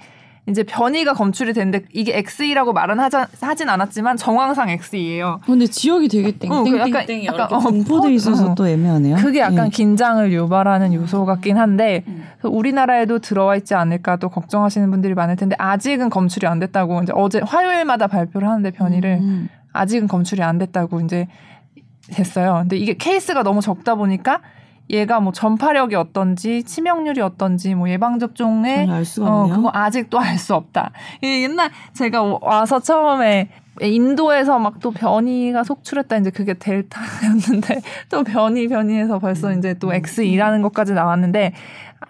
이제 0.49 0.63
변이가 0.63 1.13
검출이 1.15 1.53
됐는데 1.55 1.87
이게 1.93 2.17
XE라고 2.19 2.73
말은 2.73 3.01
하자, 3.01 3.27
하진 3.41 3.69
않았지만 3.69 4.17
정황상 4.17 4.69
XE예요. 4.71 5.41
근데 5.45 5.67
지역이 5.67 6.07
되게 6.09 6.29
어, 6.49 6.63
그 6.63 6.71
약간- 6.79 6.93
땡땡땡땡이 7.07 7.27
약간 7.27 7.39
이렇게 7.41 7.55
어, 7.57 7.59
분포돼 7.59 8.09
퍼- 8.09 8.11
있어서 8.11 8.53
어. 8.53 8.55
또 8.55 8.67
애매하네요. 8.69 9.17
그게 9.17 9.41
약간 9.41 9.67
예. 9.67 9.71
긴장을 9.71 10.33
유발하는 10.33 10.93
요소 10.95 11.25
같긴 11.25 11.57
한데 11.59 12.05
음. 12.07 12.25
우리나라에도 12.45 13.19
들어와 13.19 13.57
있지 13.57 13.75
않을까 13.75 14.17
또 14.17 14.29
걱정하시는 14.29 14.89
분들이 14.91 15.15
많을 15.15 15.35
텐데 15.35 15.57
아직은 15.59 16.11
검출이 16.11 16.47
안 16.47 16.61
됐다고 16.61 17.03
이제 17.03 17.13
어제 17.17 17.41
화요일마다 17.45 18.07
발표를 18.07 18.49
하는데 18.49 18.71
변이를 18.71 19.19
음. 19.21 19.49
아직은 19.77 20.09
검출이 20.09 20.43
안 20.43 20.59
됐다고 20.59 21.01
이제 21.01 21.29
됐어요. 22.13 22.59
근데 22.63 22.77
이게 22.77 22.95
케이스가 22.95 23.43
너무 23.43 23.61
적다 23.61 23.95
보니까 23.95 24.41
얘가 24.91 25.19
뭐 25.19 25.33
전파력이 25.33 25.97
어떤지 25.97 26.63
치명률이 26.63 27.21
어떤지 27.21 27.75
뭐 27.75 27.89
예방 27.89 28.19
수가 29.05 29.29
어. 29.29 29.49
그거 29.49 29.71
아직도 29.73 30.19
알 30.21 30.39
수 30.39 30.55
없다. 30.55 30.93
이 31.23 31.43
옛날 31.43 31.71
제가 31.93 32.39
와서 32.41 32.79
처음에 32.79 33.49
인도에서 33.81 34.59
막 34.59 34.77
또 34.81 34.91
변이가 34.93 35.65
속출했다 35.65 36.17
이제 36.19 36.31
그게 36.31 36.55
델타였는데 36.55 37.81
또 38.09 38.23
변이 38.23 38.69
변이해서 38.69 39.19
벌써 39.19 39.53
이제 39.53 39.75
또 39.75 39.89
X2라는 39.91 40.63
것까지 40.63 40.93
나왔는데 40.93 41.53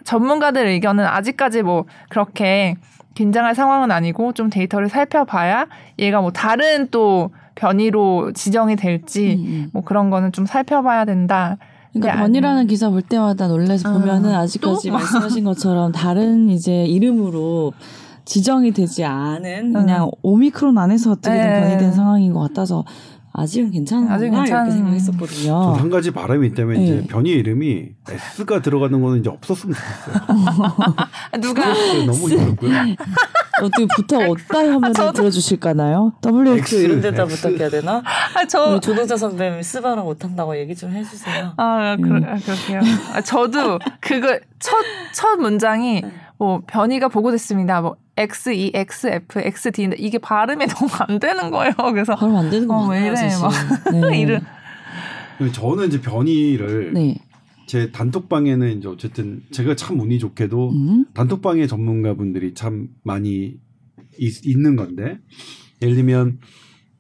전문가들 0.05 0.67
의견은 0.67 1.05
아직까지 1.07 1.63
뭐 1.63 1.87
그렇게 2.09 2.77
긴장할 3.15 3.55
상황은 3.55 3.91
아니고 3.91 4.33
좀 4.33 4.51
데이터를 4.51 4.89
살펴봐야 4.89 5.67
얘가 5.99 6.21
뭐 6.21 6.33
다른 6.33 6.89
또 6.91 7.31
변이로 7.57 8.33
지정이 8.33 8.77
될지 8.77 9.35
음, 9.35 9.45
음. 9.47 9.71
뭐 9.73 9.83
그런 9.83 10.11
거는 10.11 10.31
좀 10.33 10.47
살펴봐야 10.47 11.05
된다. 11.05 11.57
그러니까 11.93 12.13
근데 12.13 12.23
변이라는 12.23 12.67
기사 12.69 12.91
볼 12.91 13.03
때마다 13.03 13.49
놀래서 13.49 13.89
아, 13.89 13.93
보면은 13.95 14.33
아직까지 14.35 14.89
또? 14.89 14.93
말씀하신 14.95 15.45
것처럼 15.45 15.91
다른 15.93 16.49
이제 16.51 16.85
이름으로 16.85 17.73
지정이 18.27 18.73
되지 18.73 19.05
않은 19.05 19.73
그냥 19.73 20.05
음. 20.05 20.11
오미크론 20.23 20.77
안에서 20.79 21.13
어떻게든 21.13 21.37
네. 21.39 21.61
변이된 21.61 21.93
상황인 21.93 22.33
것 22.35 22.41
같아서 22.41 22.85
아직은 23.33 23.71
괜찮은 23.71 24.09
아직 24.11 24.31
괜찮은- 24.31 24.47
이렇게 24.49 24.71
생각했었거든요. 24.73 25.63
저는 25.63 25.79
한 25.81 25.91
가지 25.91 26.11
바람이 26.11 26.47
있다면 26.49 26.77
네. 26.77 26.85
이제 26.85 27.07
변이 27.07 27.31
이름이 27.31 27.89
S가 28.39 28.61
들어가는 28.63 29.01
거는 29.01 29.21
이제 29.21 29.31
없었으면 29.31 29.75
좋겠어요. 29.77 30.95
누가 31.41 31.73
너무 32.07 32.31
힘들고요. 32.31 32.73
어떻게 33.63 33.87
부탁 33.97 34.23
어디다 34.29 34.59
하면 34.59 34.93
들어주실까나요? 34.93 36.13
WHO 36.25 36.57
X, 36.59 36.75
이런 36.77 37.01
데다 37.01 37.23
X. 37.25 37.43
부탁해야 37.43 37.71
되나? 37.71 38.03
아, 38.35 38.47
저 38.47 38.73
우리 38.73 38.81
조동자 38.81 39.17
선배님 39.17 39.63
스바라 39.63 40.03
못한다고 40.03 40.57
얘기 40.57 40.75
좀 40.75 40.93
해주세요. 40.93 41.55
아, 41.57 41.97
그, 41.97 42.09
아, 42.27 42.37
그렇게요. 42.37 42.81
아, 43.15 43.21
저도 43.21 43.79
그거 44.01 44.39
첫, 44.59 44.77
첫 45.13 45.37
문장이 45.39 46.03
뭐 46.39 46.63
변이가 46.67 47.09
보고됐습니다. 47.09 47.81
뭐 47.81 47.97
X2, 48.17 48.75
XF, 48.75 49.41
XD인데 49.41 49.97
이게 49.99 50.19
발음이 50.19 50.67
너무 50.69 50.91
안 51.01 51.19
되는 51.19 51.51
거예요. 51.51 51.73
그래서 51.93 52.15
바로 52.17 52.37
안 52.37 52.51
되는 52.51 52.67
거 52.67 52.77
어, 52.77 52.87
왜 52.89 53.07
이래, 53.07 53.17
사실. 53.17 53.47
네. 53.93 54.19
이름 54.21 54.41
저는 55.53 55.89
이제 55.89 56.01
변이를 56.01 56.93
네. 56.95 57.17
제 57.67 57.91
단톡방에는 57.91 58.79
이제 58.79 58.89
어쨌든 58.89 59.43
제가 59.51 59.75
참 59.75 59.99
운이 60.01 60.19
좋게도 60.19 60.71
음. 60.71 61.05
단톡방의 61.15 61.67
전문가분들이 61.69 62.55
참 62.55 62.89
많이 63.03 63.55
있, 64.19 64.47
있는 64.47 64.77
건데 64.77 65.19
예를 65.83 65.97
들면 65.97 66.39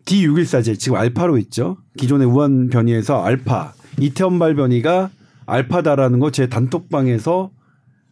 D614제 0.04 0.78
지금 0.78 0.98
알파로 0.98 1.38
있죠. 1.38 1.78
기존의 1.98 2.26
우한 2.26 2.68
변이에서 2.68 3.22
알파 3.22 3.72
이태원발 4.00 4.54
변이가 4.56 5.10
알파다라는 5.46 6.18
거 6.18 6.30
제 6.30 6.48
단톡방에서 6.48 7.50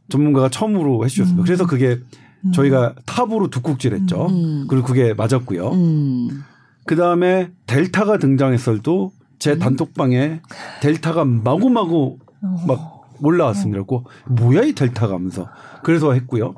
전문가가 0.09 0.49
처음으로 0.49 1.05
해주셨습니다. 1.05 1.43
음. 1.43 1.45
그래서 1.45 1.67
그게 1.67 1.99
저희가 2.53 2.95
탑으로 3.07 3.49
두 3.49 3.63
국질했죠. 3.63 4.27
음. 4.27 4.67
그리고 4.69 4.87
그게 4.87 5.15
맞았고요. 5.15 5.71
음. 5.73 6.29
그 6.87 6.95
다음에 6.97 7.51
델타가 7.67 8.19
등장했을도 8.19 9.13
제 9.39 9.59
단톡방에 9.59 10.41
델타가 10.83 11.25
마구마구 11.25 12.19
막 12.67 13.09
올라왔습니다. 13.23 13.77
그래고 13.77 14.05
뭐야 14.27 14.63
이 14.63 14.73
델타가 14.75 15.15
하면서 15.15 15.49
그래서 15.83 16.13
했고요. 16.13 16.55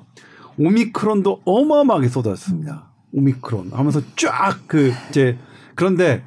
오미크론도 0.58 1.42
어마어마하게 1.44 2.08
쏟아졌습니다. 2.08 2.86
오미크론 3.12 3.70
하면서 3.72 4.00
쫙 4.16 4.58
그 4.66 4.92
이제 5.10 5.38
그런데 5.74 6.24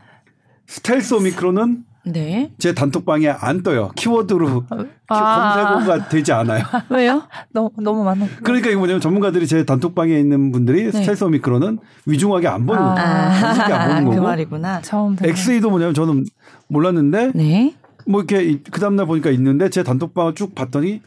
스텔스 0.68 1.16
오미크론은 1.16 1.86
네. 2.06 2.52
제 2.58 2.74
단톡방에 2.74 3.28
안 3.30 3.62
떠요. 3.62 3.92
키워드로 3.96 4.64
아. 5.10 5.76
검색어가 5.76 6.10
되지 6.10 6.32
않아요. 6.32 6.64
왜요? 6.90 7.24
너무 7.52 7.70
너무 7.82 8.04
많아. 8.04 8.26
그러니까 8.44 8.70
이거 8.70 8.80
뭐냐면 8.80 9.02
전문가들이 9.02 9.46
제 9.48 9.66
단톡방에 9.66 10.18
있는 10.18 10.52
분들이 10.52 10.86
네. 10.86 10.92
스텔스 10.92 11.24
오미크론은 11.26 11.80
위중하게 12.06 12.48
안 12.48 12.66
보는 12.66 12.82
거예요. 12.82 12.98
아. 12.98 13.54
쉽게 13.54 13.74
안 13.74 13.90
보는 13.90 14.04
그 14.06 14.16
거고. 14.16 14.22
말이구나. 14.28 14.82
처음. 14.82 15.18
XE도 15.22 15.70
뭐냐면 15.70 15.94
저는 15.94 16.26
몰랐는데 16.68 17.32
네. 17.36 17.76
뭐 18.10 18.22
이렇게 18.22 18.60
그 18.72 18.80
다음날 18.82 19.06
보니까 19.06 19.30
있는데 19.30 19.70
제 19.70 19.84
단톡방을 19.84 20.34
쭉 20.34 20.56
봤더니 20.56 21.02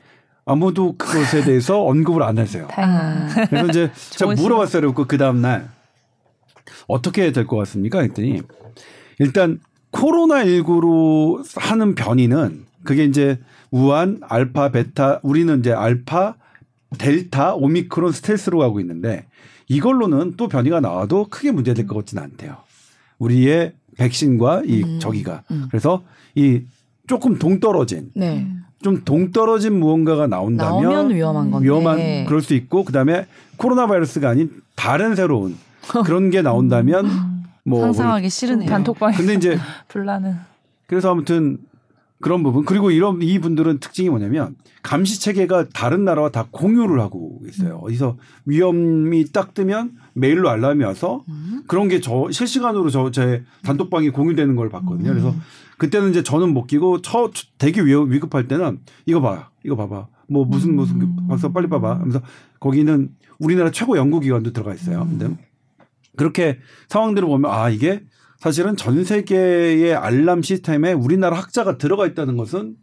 아무도 0.44 0.96
그것에 0.96 1.42
대해서 1.42 1.82
언급을 1.84 2.22
안 2.22 2.38
하세요. 2.38 2.68
아. 2.76 3.26
그래서 3.48 3.66
이제 3.66 3.90
제가 4.10 4.34
물어봤어요. 4.34 4.94
그 4.94 5.18
다음날 5.18 5.68
어떻게 6.86 7.32
될 7.32 7.46
것 7.46 7.56
같습니까? 7.56 8.00
했더니 8.02 8.40
일단 9.18 9.58
코로나19로 9.92 11.44
하는 11.56 11.94
변이는 11.94 12.64
그게 12.84 13.04
이제 13.04 13.38
우한, 13.70 14.20
알파, 14.22 14.70
베타, 14.70 15.18
우리는 15.22 15.58
이제 15.60 15.72
알파, 15.72 16.36
델타, 16.98 17.54
오미크론, 17.54 18.12
스텔스로 18.12 18.58
가고 18.58 18.80
있는데 18.80 19.26
이걸로는 19.68 20.34
또 20.36 20.48
변이가 20.48 20.80
나와도 20.80 21.28
크게 21.30 21.50
문제될 21.50 21.86
것 21.86 21.96
같지는 21.96 22.22
않대요. 22.22 22.58
우리의 23.18 23.74
백신과 23.96 24.62
이 24.66 24.82
음, 24.82 24.98
저기가. 25.00 25.42
음. 25.50 25.66
그래서 25.70 26.02
이 26.34 26.62
조금 27.06 27.38
동떨어진 27.38 28.10
네. 28.14 28.46
좀 28.82 29.02
동떨어진 29.04 29.78
무언가가 29.78 30.26
나온다면 30.26 30.82
나오면 30.82 31.14
위험한 31.14 31.50
건데. 31.50 31.64
위험한 31.64 32.24
그럴 32.26 32.42
수 32.42 32.54
있고 32.54 32.84
그다음에 32.84 33.26
코로나 33.56 33.86
바이러스가 33.86 34.30
아닌 34.30 34.50
다른 34.74 35.14
새로운 35.14 35.56
그런 36.04 36.30
게 36.30 36.42
나온다면 36.42 37.06
뭐 37.64 37.82
상상하기 37.82 38.28
싫으네요. 38.28 38.68
단톡방에 38.68 39.16
근데 39.16 39.34
이제 39.34 39.58
불나는. 39.88 40.36
그래서 40.86 41.10
아무튼 41.10 41.58
그런 42.22 42.42
부분 42.42 42.64
그리고 42.64 42.90
이런 42.90 43.20
이 43.20 43.38
분들은 43.38 43.78
특징이 43.80 44.08
뭐냐면 44.08 44.54
감시 44.82 45.20
체계가 45.20 45.68
다른 45.74 46.04
나라와 46.04 46.30
다 46.30 46.46
공유를 46.50 47.00
하고 47.00 47.40
있어요. 47.46 47.76
어디서 47.82 48.16
위험이 48.46 49.26
딱 49.32 49.54
뜨면 49.54 49.92
메일로 50.14 50.48
알람이 50.48 50.82
와서 50.84 51.24
음. 51.28 51.62
그런 51.66 51.88
게 51.88 52.00
저 52.00 52.30
실시간으로 52.30 52.88
저 52.90 53.10
제 53.10 53.42
단톡방이 53.64 54.10
공유되는 54.10 54.56
걸 54.56 54.70
봤거든요. 54.70 55.10
그래서 55.10 55.34
그때는 55.78 56.10
이제 56.10 56.22
저는 56.22 56.54
못 56.54 56.66
끼고 56.66 57.02
처 57.02 57.30
되게 57.58 57.80
위, 57.82 57.92
위급할 57.94 58.46
때는 58.48 58.78
이거 59.06 59.20
봐, 59.20 59.50
이거 59.64 59.74
봐봐, 59.76 60.06
뭐 60.28 60.44
무슨 60.44 60.76
무슨 60.76 60.98
그 61.00 61.08
박사 61.28 61.48
빨리 61.52 61.68
봐봐 61.68 61.96
하면서 61.98 62.20
거기는 62.60 63.10
우리나라 63.40 63.70
최고 63.72 63.96
연구기관도 63.96 64.52
들어가 64.52 64.72
있어요. 64.74 65.06
근데 65.10 65.28
그렇게 66.16 66.58
상황들을 66.88 67.26
보면 67.26 67.50
아 67.50 67.68
이게 67.68 68.02
사실은 68.42 68.76
전 68.76 69.04
세계의 69.04 69.94
알람 69.94 70.42
시스템에 70.42 70.92
우리나라 70.92 71.38
학자가 71.38 71.78
들어가 71.78 72.08
있다는 72.08 72.36
것은 72.36 72.74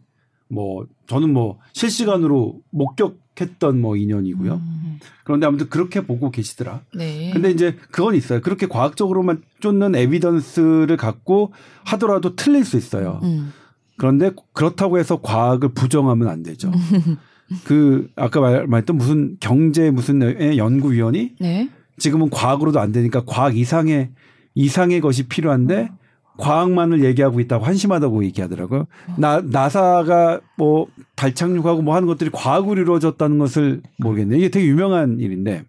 뭐 0.48 0.86
저는 1.06 1.34
뭐 1.34 1.58
실시간으로 1.74 2.62
목격했던 2.70 3.78
뭐 3.78 3.94
인연이고요. 3.94 4.54
음. 4.54 4.98
그런데 5.22 5.46
아무튼 5.46 5.68
그렇게 5.68 6.00
보고 6.00 6.30
계시더라. 6.30 6.80
네. 6.94 7.30
근데 7.34 7.50
이제 7.50 7.76
그건 7.90 8.14
있어요. 8.14 8.40
그렇게 8.40 8.66
과학적으로만 8.66 9.42
쫓는 9.60 9.94
에비던스를 9.96 10.96
갖고 10.96 11.52
하더라도 11.84 12.34
틀릴 12.36 12.64
수 12.64 12.78
있어요. 12.78 13.20
음. 13.22 13.52
그런데 13.98 14.30
그렇다고 14.54 14.98
해서 14.98 15.20
과학을 15.20 15.74
부정하면 15.74 16.28
안 16.28 16.42
되죠. 16.42 16.72
그 17.64 18.08
아까 18.16 18.40
말, 18.40 18.66
말했던 18.66 18.96
무슨 18.96 19.36
경제 19.40 19.90
무슨 19.90 20.56
연구위원이 20.56 21.34
네. 21.38 21.68
지금은 21.98 22.30
과학으로도 22.30 22.80
안 22.80 22.92
되니까 22.92 23.24
과학 23.26 23.58
이상의 23.58 24.12
이상의 24.54 25.00
것이 25.00 25.28
필요한데 25.28 25.90
과학만을 26.38 27.04
얘기하고 27.04 27.40
있다고 27.40 27.64
한심하다고 27.66 28.24
얘기하더라고요. 28.24 28.86
나 29.18 29.40
나사가 29.40 30.40
뭐 30.56 30.86
달 31.16 31.34
착륙하고 31.34 31.82
뭐 31.82 31.94
하는 31.94 32.08
것들이 32.08 32.30
과학으로 32.32 32.80
이루어졌다는 32.80 33.38
것을 33.38 33.82
모르겠네요. 33.98 34.38
이게 34.38 34.48
되게 34.48 34.66
유명한 34.66 35.18
일인데 35.20 35.64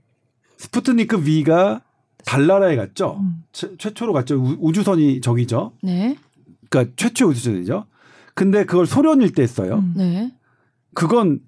스푸트니크 0.58 1.24
V가 1.24 1.82
달나라에 2.26 2.78
갔죠. 2.78 3.18
음. 3.20 3.43
최, 3.51 3.68
최초로 3.78 4.14
갔죠. 4.14 4.36
우- 4.41 4.55
우주선이 4.62 5.20
저기죠. 5.20 5.74
네. 5.84 6.16
그러니까 6.70 6.93
최초 6.95 7.28
우주선이죠. 7.28 7.86
근데 8.34 8.64
그걸 8.64 8.86
소련일 8.86 9.34
때 9.34 9.41
했어요. 9.43 9.80
음. 9.80 9.93
네. 9.97 10.32
그건 10.93 11.39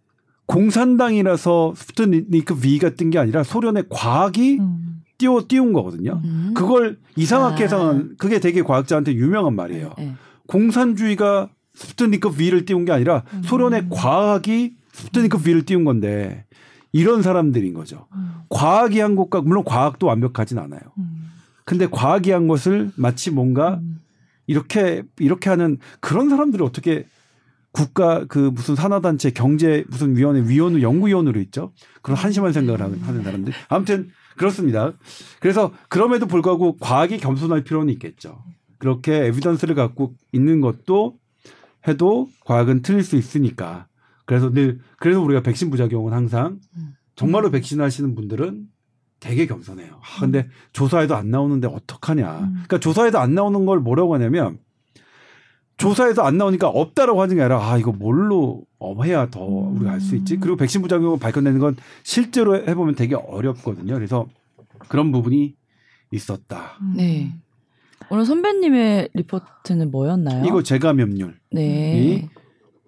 공산당이라서 0.47 1.73
스푸트니크 1.77 2.55
V가 2.59 2.91
뜬 2.95 3.09
게 3.09 3.19
아니라 3.19 3.43
소련의 3.43 3.85
과학이 3.89 4.57
음. 4.59 4.92
띄워 5.23 5.45
띄운 5.47 5.71
거거든요. 5.71 6.19
음. 6.25 6.51
그걸 6.53 6.97
이상하게 7.15 7.63
아. 7.63 7.65
해석한 7.65 8.15
그게 8.17 8.39
되게 8.41 8.61
과학자한테 8.61 9.13
유명한 9.13 9.55
말이에요. 9.55 9.93
네. 9.97 10.15
공산주의가 10.47 11.47
스푸트니크 11.73 12.31
V를 12.31 12.65
띄운 12.65 12.83
게 12.83 12.91
아니라 12.91 13.23
음. 13.31 13.41
소련의 13.43 13.87
과학이 13.89 14.75
스푸트니크 14.91 15.37
V를 15.37 15.63
띄운 15.63 15.85
건데 15.85 16.43
이런 16.91 17.21
사람들인 17.21 17.73
거죠. 17.73 18.07
음. 18.15 18.33
과학이 18.49 18.99
한 18.99 19.15
것과 19.15 19.39
물론 19.39 19.63
과학도 19.63 20.07
완벽하진 20.07 20.59
않아요. 20.59 20.81
음. 20.97 21.29
근데 21.63 21.87
과학이 21.87 22.31
한 22.31 22.49
것을 22.49 22.91
마치 22.97 23.31
뭔가 23.31 23.75
음. 23.75 24.01
이렇게 24.45 25.03
이렇게 25.19 25.49
하는 25.49 25.77
그런 26.01 26.27
사람들이 26.27 26.61
어떻게 26.61 27.05
국가 27.71 28.25
그 28.27 28.51
무슨 28.53 28.75
산하단체 28.75 29.31
경제 29.31 29.85
무슨 29.87 30.17
위원회 30.17 30.41
위원 30.49 30.81
연구위원으로 30.81 31.39
있죠. 31.39 31.71
그런 32.01 32.17
한심한 32.17 32.51
생각을 32.51 32.81
하는, 32.81 32.99
하는 32.99 33.23
사람들. 33.23 33.53
아무튼 33.69 34.09
그렇습니다. 34.37 34.93
그래서 35.39 35.71
그럼에도 35.89 36.25
불구하고 36.25 36.77
과학이 36.77 37.17
겸손할 37.17 37.63
필요는 37.63 37.91
있겠죠. 37.93 38.43
그렇게 38.77 39.25
에비던스를 39.27 39.75
갖고 39.75 40.13
있는 40.31 40.61
것도 40.61 41.17
해도 41.87 42.29
과학은 42.45 42.81
틀릴 42.81 43.03
수 43.03 43.15
있으니까. 43.15 43.87
그래서 44.25 44.51
늘 44.51 44.79
그래서 44.97 45.21
우리가 45.21 45.41
백신 45.41 45.69
부작용은 45.69 46.13
항상 46.13 46.59
정말로 47.15 47.51
백신 47.51 47.81
하시는 47.81 48.15
분들은 48.15 48.67
되게 49.19 49.47
겸손해요. 49.47 50.01
아, 50.01 50.19
근데 50.19 50.49
조사에도 50.73 51.15
안 51.15 51.29
나오는데 51.29 51.67
어떡하냐. 51.67 52.39
그러니까 52.39 52.79
조사에도 52.79 53.19
안 53.19 53.33
나오는 53.33 53.65
걸 53.65 53.79
뭐라고 53.79 54.13
하냐면 54.15 54.57
조사에서 55.77 56.21
안 56.23 56.37
나오니까 56.37 56.67
없다라고 56.69 57.21
하는 57.21 57.35
게 57.35 57.41
아니라 57.41 57.59
아 57.67 57.77
이거 57.77 57.91
뭘로 57.91 58.63
어, 58.79 59.01
해야 59.03 59.29
더 59.29 59.43
우리가 59.43 59.93
알 59.93 60.01
수 60.01 60.15
있지. 60.15 60.37
그리고 60.37 60.55
백신 60.57 60.81
부작용을 60.81 61.19
밝혀내는 61.19 61.59
건 61.59 61.75
실제로 62.03 62.55
해보면 62.55 62.95
되게 62.95 63.15
어렵거든요. 63.15 63.93
그래서 63.95 64.27
그런 64.87 65.11
부분이 65.11 65.55
있었다. 66.11 66.73
네. 66.95 67.33
오늘 68.09 68.25
선배님의 68.25 69.09
리포트는 69.13 69.89
뭐였나요? 69.89 70.45
이거 70.45 70.61
재감염률 70.61 71.39
네. 71.51 72.29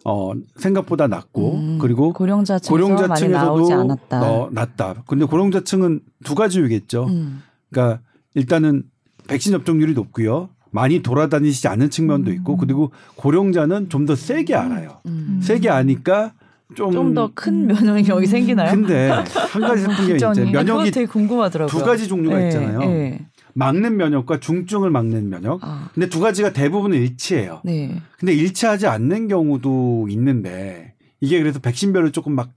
어 0.03 0.33
생각보다 0.57 1.07
낮고 1.07 1.55
음, 1.55 1.77
그리고 1.79 2.13
고령자층에서 2.13 3.27
나오지 3.27 3.73
않았다. 3.73 4.21
어, 4.21 4.49
낮다. 4.51 5.03
근데 5.07 5.25
고령자층은 5.25 6.01
두 6.23 6.35
가지이겠죠. 6.35 7.05
음. 7.05 7.41
그러니까 7.71 8.01
일단은 8.35 8.83
백신 9.27 9.51
접종률이 9.53 9.93
높고요. 9.93 10.49
많이 10.75 11.01
돌아다니지 11.01 11.67
않은 11.69 11.89
측면도 11.89 12.31
있고 12.33 12.57
그리고 12.57 12.91
고령자는 13.15 13.89
좀 13.89 14.05
더 14.05 14.13
세게 14.15 14.53
알아요. 14.53 14.99
음. 15.07 15.39
세게 15.41 15.69
아니까 15.69 16.33
좀좀더큰 16.75 17.65
면역력이 17.67 18.27
생기나요? 18.27 18.69
근데 18.71 19.09
한 19.09 19.61
가지 19.61 19.81
슬픈 19.81 20.07
게 20.07 20.15
이제 20.17 20.45
면역이 20.51 20.91
되게 20.91 21.07
궁금하더라고요. 21.07 21.71
두 21.79 21.83
가지 21.83 22.07
종류가 22.07 22.37
네, 22.37 22.47
있잖아요. 22.47 22.79
네. 22.79 23.25
막는 23.53 23.95
면역과 23.97 24.41
중증을 24.41 24.89
막는 24.91 25.29
면역. 25.29 25.59
아, 25.63 25.89
근데 25.93 26.09
두 26.09 26.19
가지가 26.19 26.51
대부분은 26.53 26.97
일치해요. 26.97 27.61
네. 27.63 27.99
근데 28.19 28.33
일치하지 28.33 28.85
않는 28.87 29.27
경우도 29.29 30.07
있는데 30.09 30.93
이게 31.21 31.39
그래서 31.39 31.59
백신별로 31.59 32.11
조금 32.11 32.33
막 32.33 32.49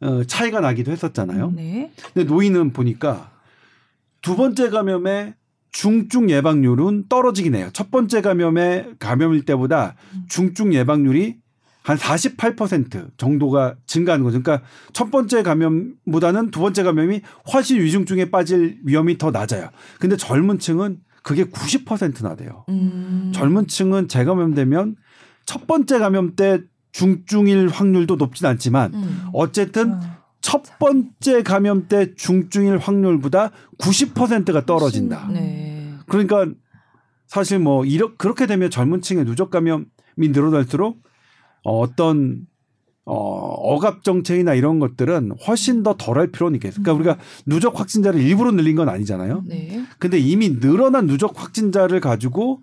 어, 0.00 0.22
차이가 0.24 0.60
나기도 0.60 0.92
했었잖아요. 0.92 1.52
네. 1.56 1.90
근데 2.14 2.26
노인은 2.32 2.72
보니까 2.72 3.30
두 4.22 4.36
번째 4.36 4.70
감염의 4.70 5.34
중증 5.72 6.30
예방률은 6.30 7.06
떨어지긴 7.08 7.54
해요. 7.54 7.68
첫 7.72 7.90
번째 7.90 8.22
감염의 8.22 8.94
감염일 8.98 9.44
때보다 9.44 9.94
중증 10.28 10.72
예방률이 10.74 11.36
한 11.82 11.96
48% 11.96 13.16
정도가 13.16 13.76
증가하는 13.86 14.24
거죠. 14.24 14.42
그러니까 14.42 14.66
첫 14.92 15.12
번째 15.12 15.44
감염보다는 15.44 16.50
두 16.50 16.58
번째 16.60 16.82
감염이 16.82 17.20
훨씬 17.52 17.80
위중증에 17.80 18.30
빠질 18.30 18.80
위험이 18.84 19.18
더 19.18 19.30
낮아요. 19.30 19.70
근데 20.00 20.16
젊은 20.16 20.58
층은 20.58 20.98
그게 21.22 21.44
90%나 21.44 22.34
돼요. 22.34 22.64
음. 22.70 23.30
젊은 23.32 23.68
층은 23.68 24.08
재감염되면 24.08 24.96
첫 25.44 25.66
번째 25.68 26.00
감염 26.00 26.34
때 26.34 26.60
중증일 26.90 27.68
확률도 27.68 28.16
높진 28.16 28.46
않지만 28.46 28.94
음. 28.94 29.26
어쨌든 29.32 29.92
어. 29.92 30.00
첫 30.40 30.62
번째 30.78 31.42
감염 31.42 31.88
때 31.88 32.14
중증일 32.14 32.78
확률보다 32.78 33.50
90%가 33.78 34.64
떨어진다. 34.64 35.28
네. 35.32 35.94
그러니까 36.06 36.46
사실 37.26 37.58
뭐 37.58 37.84
이렇게 37.84 38.14
그렇게 38.16 38.46
되면 38.46 38.70
젊은 38.70 39.00
층의 39.00 39.24
누적 39.24 39.50
감염이 39.50 39.86
늘어날수록 40.16 41.02
어, 41.64 41.80
어떤 41.80 42.46
어, 43.04 43.14
억압 43.14 44.02
정책이나 44.02 44.54
이런 44.54 44.78
것들은 44.80 45.32
훨씬 45.46 45.82
더 45.82 45.94
덜할 45.96 46.32
필요는 46.32 46.56
있겠어요. 46.56 46.82
그러니까 46.82 47.12
우리가 47.12 47.24
누적 47.46 47.78
확진자를 47.78 48.20
일부러 48.20 48.50
늘린 48.50 48.76
건 48.76 48.88
아니잖아요. 48.88 49.44
네. 49.46 49.84
근데 49.98 50.18
이미 50.18 50.60
늘어난 50.60 51.06
누적 51.06 51.40
확진자를 51.40 52.00
가지고 52.00 52.62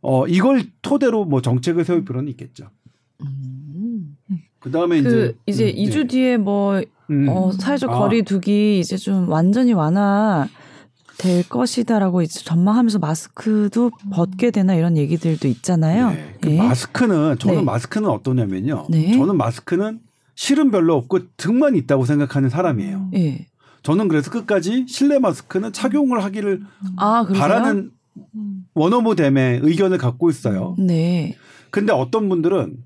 어, 0.00 0.26
이걸 0.26 0.62
토대로 0.82 1.24
뭐 1.24 1.40
정책을 1.40 1.84
세울 1.84 2.04
필요는 2.04 2.28
있겠죠. 2.30 2.70
음. 3.22 4.16
그 4.60 4.70
다음에 4.70 5.02
그 5.02 5.36
이제 5.46 5.70
이제 5.70 5.72
음, 5.72 5.76
2주 5.76 5.94
네. 5.94 6.06
뒤에 6.06 6.36
뭐 6.36 6.82
음. 7.10 7.28
어, 7.28 7.52
사회적 7.52 7.90
아. 7.90 7.98
거리두기 7.98 8.80
이제 8.80 8.96
좀 8.96 9.28
완전히 9.28 9.72
완화 9.72 10.46
될 11.18 11.48
것이다라고 11.48 12.22
이제 12.22 12.40
전망하면서 12.44 13.00
마스크도 13.00 13.90
벗게 14.12 14.50
되나 14.50 14.74
이런 14.74 14.96
얘기들도 14.96 15.48
있잖아요. 15.48 16.10
네. 16.10 16.36
그 16.40 16.50
예. 16.50 16.58
마스크는 16.58 17.38
저는 17.38 17.56
네. 17.58 17.62
마스크는 17.62 18.08
어떠냐면요. 18.08 18.86
네. 18.88 19.12
저는 19.12 19.36
마스크는 19.36 20.00
실은 20.36 20.70
별로 20.70 20.94
없고 20.94 21.18
등만 21.36 21.74
있다고 21.74 22.04
생각하는 22.04 22.48
사람이에요. 22.48 23.10
예. 23.14 23.46
저는 23.82 24.06
그래서 24.06 24.30
끝까지 24.30 24.86
실내 24.88 25.18
마스크는 25.18 25.72
착용을 25.72 26.22
하기를 26.22 26.62
아? 26.96 27.26
바라는 27.34 27.90
원어모됨의 28.74 29.60
의견을 29.62 29.98
갖고 29.98 30.30
있어요. 30.30 30.76
네. 30.78 31.36
근데 31.70 31.92
어떤 31.92 32.28
분들은 32.28 32.76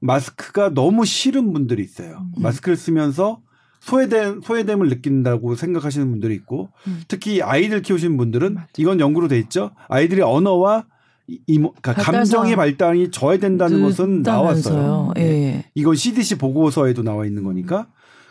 마스크가 0.00 0.74
너무 0.74 1.04
싫은 1.04 1.52
분들이 1.52 1.82
있어요. 1.82 2.18
음. 2.36 2.42
마스크를 2.42 2.76
쓰면서 2.76 3.40
소외됨, 3.80 4.40
소외됨을 4.42 4.88
느낀다고 4.88 5.54
생각하시는 5.54 6.08
분들이 6.10 6.34
있고 6.34 6.70
음. 6.86 7.00
특히 7.08 7.42
아이들 7.42 7.82
키우시는 7.82 8.16
분들은 8.16 8.56
이건 8.76 9.00
연구로 9.00 9.28
돼 9.28 9.38
있죠. 9.38 9.70
아이들의 9.88 10.24
언어와 10.24 10.84
이- 11.28 11.40
이모, 11.46 11.72
그러니까 11.82 12.02
감정의 12.02 12.56
발달이 12.56 13.10
저해된다는 13.10 13.82
것은 13.82 14.22
나왔어요. 14.22 14.54
늦다면서요. 14.54 15.12
예. 15.18 15.64
이건 15.74 15.94
CDC 15.94 16.38
보고서에도 16.38 17.02
나와 17.02 17.26
있는 17.26 17.44
거니까. 17.44 17.86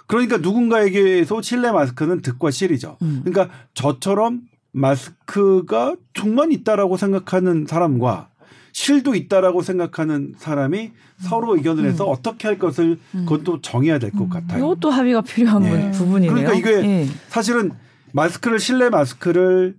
그러니까 0.07 0.37
누군가에게서 0.37 1.41
실내 1.41 1.71
마스크는 1.71 2.21
득과 2.21 2.49
실이죠. 2.51 2.97
음. 3.01 3.21
그러니까 3.23 3.53
저처럼 3.73 4.41
마스크가 4.71 5.95
종만 6.13 6.51
있다라고 6.51 6.97
생각하는 6.97 7.65
사람과 7.67 8.29
실도 8.77 9.15
있다라고 9.15 9.63
생각하는 9.63 10.35
사람이 10.37 10.91
서로 11.17 11.55
의견을 11.55 11.83
해서 11.85 12.05
어떻게 12.05 12.47
할 12.47 12.59
것을 12.59 12.99
음. 13.15 13.25
그것도 13.27 13.61
정해야 13.61 13.97
될 13.97 14.11
것 14.11 14.29
같아요. 14.29 14.59
이것도 14.59 14.91
합의가 14.91 15.21
필요한 15.21 15.63
네. 15.63 15.89
부분이네요. 15.89 16.31
그러니까 16.31 16.53
이게 16.53 16.87
예. 16.87 17.07
사실은 17.29 17.71
마스크를 18.13 18.59
실내 18.59 18.89
마스크를 18.89 19.77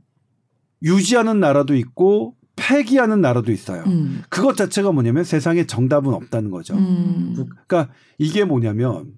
유지하는 0.82 1.38
나라도 1.38 1.76
있고 1.76 2.34
폐기하는 2.56 3.20
나라도 3.20 3.52
있어요. 3.52 3.84
음. 3.86 4.24
그것 4.30 4.56
자체가 4.56 4.90
뭐냐면 4.90 5.22
세상에 5.22 5.64
정답은 5.64 6.12
없다는 6.12 6.50
거죠. 6.50 6.74
음. 6.74 7.36
그러니까 7.68 7.92
이게 8.18 8.44
뭐냐면 8.44 9.12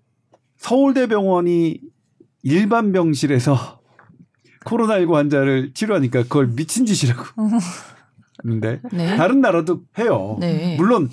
서울대병원이 0.59 1.81
일반 2.43 2.93
병실에서 2.93 3.81
코로나19 4.67 5.13
환자를 5.15 5.73
치료하니까 5.73 6.25
그걸 6.25 6.49
미친 6.49 6.85
짓이라고. 6.85 7.25
근데 8.43 8.81
네. 8.93 9.17
다른 9.17 9.41
나라도 9.41 9.83
해요. 9.99 10.37
네. 10.41 10.77
물론 10.77 11.11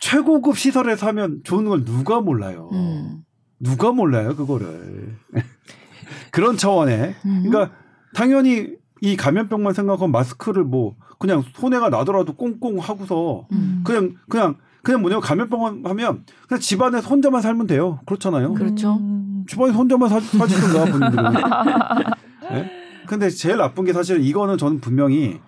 최고급 0.00 0.56
시설에서 0.56 1.06
하면 1.08 1.40
좋은 1.44 1.64
걸 1.66 1.84
누가 1.84 2.20
몰라요. 2.20 2.70
음. 2.72 3.22
누가 3.58 3.92
몰라요 3.92 4.34
그거를. 4.36 5.16
그런 6.32 6.56
차원에 6.56 7.14
음. 7.24 7.44
그러니까 7.46 7.74
당연히 8.14 8.74
이 9.00 9.16
감염병만 9.16 9.74
생각하면 9.74 10.12
마스크를 10.12 10.64
뭐 10.64 10.96
그냥 11.18 11.42
손해가 11.54 11.88
나더라도 11.90 12.34
꽁꽁 12.34 12.78
하고서 12.78 13.46
음. 13.52 13.82
그냥 13.84 14.16
그냥 14.28 14.56
그냥 14.82 15.02
뭐냐면 15.02 15.20
감염병 15.20 15.82
하면 15.84 16.24
그냥 16.48 16.60
집안에서 16.60 17.08
혼자만 17.08 17.42
살면 17.42 17.66
돼요. 17.66 18.00
그렇잖아요. 18.06 18.54
그렇죠. 18.54 18.96
음. 18.96 19.44
집안에서 19.48 19.76
혼자만 19.76 20.08
사, 20.08 20.20
사시든가 20.20 20.84
본인들은. 20.86 21.24
네? 22.50 22.70
근데 23.06 23.28
제일 23.28 23.56
나쁜 23.56 23.84
게 23.84 23.92
사실 23.92 24.24
이거는 24.24 24.56
저는 24.56 24.80
분명히 24.80 25.40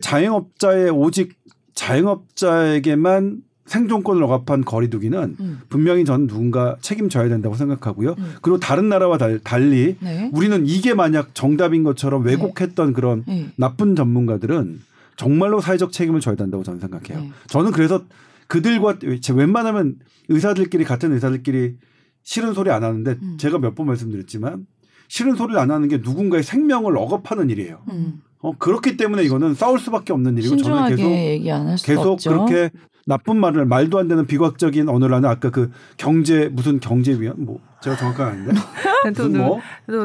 자영업자의 0.00 0.90
오직 0.90 1.34
자영업자에게만 1.74 3.42
생존권을 3.66 4.22
억압한 4.22 4.64
거리두기는 4.64 5.36
음. 5.40 5.60
분명히 5.68 6.04
저는 6.04 6.28
누군가 6.28 6.76
책임져야 6.80 7.28
된다고 7.28 7.56
생각하고요. 7.56 8.14
음. 8.16 8.34
그리고 8.40 8.60
다른 8.60 8.88
나라와 8.88 9.18
달, 9.18 9.40
달리 9.40 9.96
네. 10.00 10.30
우리는 10.32 10.64
이게 10.66 10.94
만약 10.94 11.34
정답인 11.34 11.82
것처럼 11.82 12.24
왜곡했던 12.24 12.92
그런 12.92 13.24
네. 13.26 13.50
나쁜 13.56 13.96
전문가들은 13.96 14.80
정말로 15.16 15.60
사회적 15.60 15.90
책임을 15.92 16.20
져야 16.20 16.36
된다고 16.36 16.62
저는 16.62 16.78
생각해요. 16.78 17.24
네. 17.24 17.32
저는 17.48 17.72
그래서 17.72 18.04
그들과 18.46 18.98
제 19.20 19.32
웬만하면 19.32 19.96
의사들끼리 20.28 20.84
같은 20.84 21.12
의사들끼리 21.12 21.76
싫은 22.22 22.54
소리 22.54 22.70
안 22.70 22.84
하는데 22.84 23.18
음. 23.20 23.36
제가 23.38 23.58
몇 23.58 23.74
번 23.74 23.86
말씀드렸지만 23.86 24.66
싫은 25.08 25.34
소리를 25.34 25.58
안 25.60 25.70
하는 25.72 25.88
게 25.88 25.98
누군가의 25.98 26.42
생명을 26.44 26.96
억압하는 26.96 27.50
일이에요. 27.50 27.82
음. 27.90 28.20
어, 28.40 28.52
그렇기 28.58 28.96
때문에 28.96 29.22
이거는 29.24 29.54
싸울 29.54 29.78
수밖에 29.78 30.12
없는 30.12 30.36
일이고 30.38 30.56
저는 30.56 30.96
계속 30.96 31.84
계속 31.84 32.06
없죠. 32.12 32.30
그렇게 32.30 32.70
나쁜 33.06 33.38
말을 33.38 33.66
말도 33.66 33.98
안 33.98 34.08
되는 34.08 34.26
비과학적인 34.26 34.88
언어를 34.88 35.14
하는 35.16 35.28
아까 35.28 35.50
그 35.50 35.70
경제 35.96 36.48
무슨 36.52 36.80
경제위원 36.80 37.36
뭐 37.38 37.60
제가 37.80 37.96
정확하게 37.96 38.30
아는데 38.30 38.60
무슨 39.10 39.38
뭐 39.38 39.60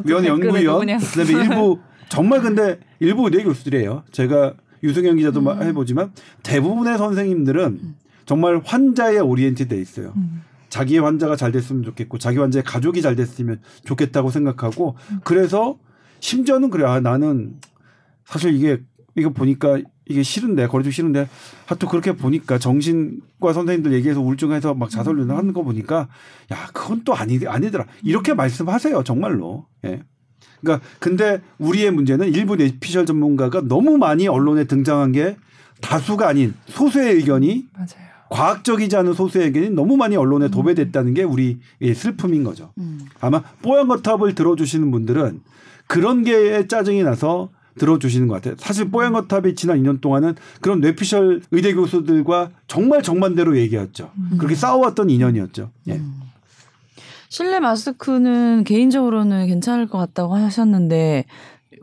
위원 0.06 0.26
연구위원 0.26 0.86
그다음에 0.86 1.44
일부 1.44 1.80
정말 2.10 2.42
근데 2.42 2.80
일부 3.00 3.26
의대 3.26 3.44
교수들이에요. 3.44 4.04
제가 4.12 4.54
유승현 4.84 5.18
기자도 5.18 5.40
음. 5.40 5.44
마- 5.46 5.60
해보지만 5.60 6.12
대부분의 6.44 6.98
선생님들은 6.98 7.80
정말 8.26 8.62
환자에 8.64 9.18
오리엔트 9.20 9.68
돼 9.68 9.80
있어요. 9.80 10.14
음. 10.16 10.44
자기의 10.70 11.02
환자가 11.02 11.36
잘 11.36 11.52
됐으면 11.52 11.84
좋겠고 11.84 12.18
자기 12.18 12.38
환자의 12.38 12.64
가족이 12.64 13.02
잘 13.02 13.16
됐으면 13.16 13.60
좋겠다고 13.84 14.30
생각하고 14.30 14.96
그래서 15.24 15.78
심지어는 16.22 16.70
그래 16.70 16.86
아, 16.86 17.00
나는 17.02 17.56
사실 18.32 18.56
이게 18.56 18.80
이거 19.18 19.30
보니까 19.30 19.80
이게 20.06 20.24
싫은데 20.24 20.68
거리두기 20.68 20.96
싫은데 20.96 21.28
하여튼 21.66 21.90
그렇게 21.90 22.14
보니까 22.14 22.58
정신과 22.58 23.52
선생님들 23.54 23.92
얘기해서 23.94 24.22
우울증해서 24.22 24.74
막 24.74 24.90
자살을 24.90 25.30
하는 25.30 25.54
거 25.54 25.64
보니까 25.64 26.08
야 26.52 26.70
그건 26.74 27.04
또 27.04 27.14
아니 27.14 27.46
아니더라 27.46 27.86
이렇게 28.04 28.34
말씀하세요 28.34 29.04
정말로 29.04 29.66
예. 29.84 30.02
그러니까 30.62 30.86
근데 31.00 31.42
우리의 31.58 31.92
문제는 31.92 32.34
일부 32.34 32.56
뇌피셜 32.56 33.06
전문가가 33.06 33.62
너무 33.62 33.98
많이 33.98 34.28
언론에 34.28 34.64
등장한 34.64 35.12
게 35.12 35.36
다수가 35.82 36.28
아닌 36.28 36.54
소수의 36.68 37.16
의견이 37.16 37.66
맞아요. 37.74 38.12
과학적이지 38.30 38.96
않은 38.96 39.14
소수의 39.14 39.48
의견이 39.48 39.72
너무 39.72 39.98
많이 39.98 40.16
언론에 40.16 40.48
도배됐다는 40.50 41.16
게 41.16 41.24
우리의 41.24 41.60
슬픔인 41.96 42.46
거죠. 42.46 42.72
음. 42.78 43.00
아마 43.20 43.42
뽀얀 43.62 43.90
거탑을 43.90 44.36
들어주시는 44.36 44.90
분들은 44.92 45.42
그런 45.88 46.24
게 46.24 46.68
짜증이 46.68 47.04
나서 47.04 47.50
들어주시는 47.78 48.28
것 48.28 48.36
같아요. 48.36 48.56
사실 48.58 48.90
뽀얀거탑이 48.90 49.56
지난 49.56 49.82
2년 49.82 50.02
동안은 50.02 50.36
그런 50.62 50.82
뇌피셜 50.82 51.42
의대 51.52 51.74
교수들과 51.74 52.50
정말 52.68 53.02
정반대로 53.02 53.58
얘기했죠. 53.58 54.12
그렇게 54.38 54.56
싸워왔던 54.56 55.08
2년이었죠. 55.08 55.70
예. 55.90 56.02
실내 57.30 57.60
마스크는 57.60 58.66
개인적으로는 58.66 59.48
괜찮을 59.48 59.88
것 59.88 59.98
같다고 59.98 60.36
하셨는데 60.36 61.26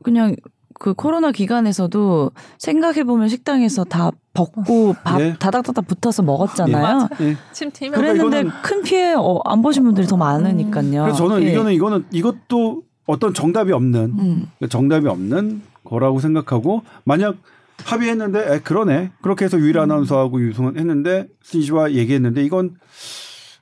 그냥 0.03 0.37
그 0.79 0.95
코로나 0.95 1.33
기간에서도 1.33 2.31
생각해 2.59 3.05
보면 3.05 3.29
식당에서 3.29 3.85
다 3.85 4.11
벗고 4.33 4.95
밥 5.03 5.21
예. 5.21 5.35
다닥다닥 5.39 5.87
붙어서 5.87 6.23
먹었잖아요. 6.23 7.09
예. 7.21 7.37
침 7.53 7.71
튀면 7.73 7.95
그랬는데 7.95 8.45
큰 8.63 8.83
피해 8.83 9.15
어, 9.15 9.41
안 9.45 9.61
보신 9.63 9.83
분들이 9.83 10.07
더 10.07 10.17
많으니까요. 10.17 11.03
그래서 11.03 11.17
저는 11.17 11.43
예. 11.43 11.53
이거는 11.53 11.73
이거는 11.73 12.05
이것도 12.13 12.83
어떤 13.07 13.35
정답이 13.35 13.73
없는 13.73 14.15
음. 14.19 14.69
정답이 14.69 15.09
없는 15.09 15.63
거라고 15.89 16.21
생각하고 16.21 16.83
만약 17.05 17.37
합의했는데 17.85 18.55
에, 18.55 18.59
그러네. 18.61 19.13
그렇게 19.23 19.45
해서 19.45 19.59
유일 19.59 19.79
아나운서하고 19.79 20.41
유승은 20.43 20.79
했는데 20.79 21.27
신씨와 21.43 21.93
얘기했는데 21.93 22.45
이건 22.45 22.75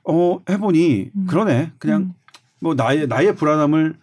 어 0.03 0.39
해보니 0.49 1.11
그러네. 1.27 1.73
그냥 1.79 2.13
뭐 2.59 2.73
나의 2.73 3.07
나의 3.07 3.35
불안함을 3.35 3.95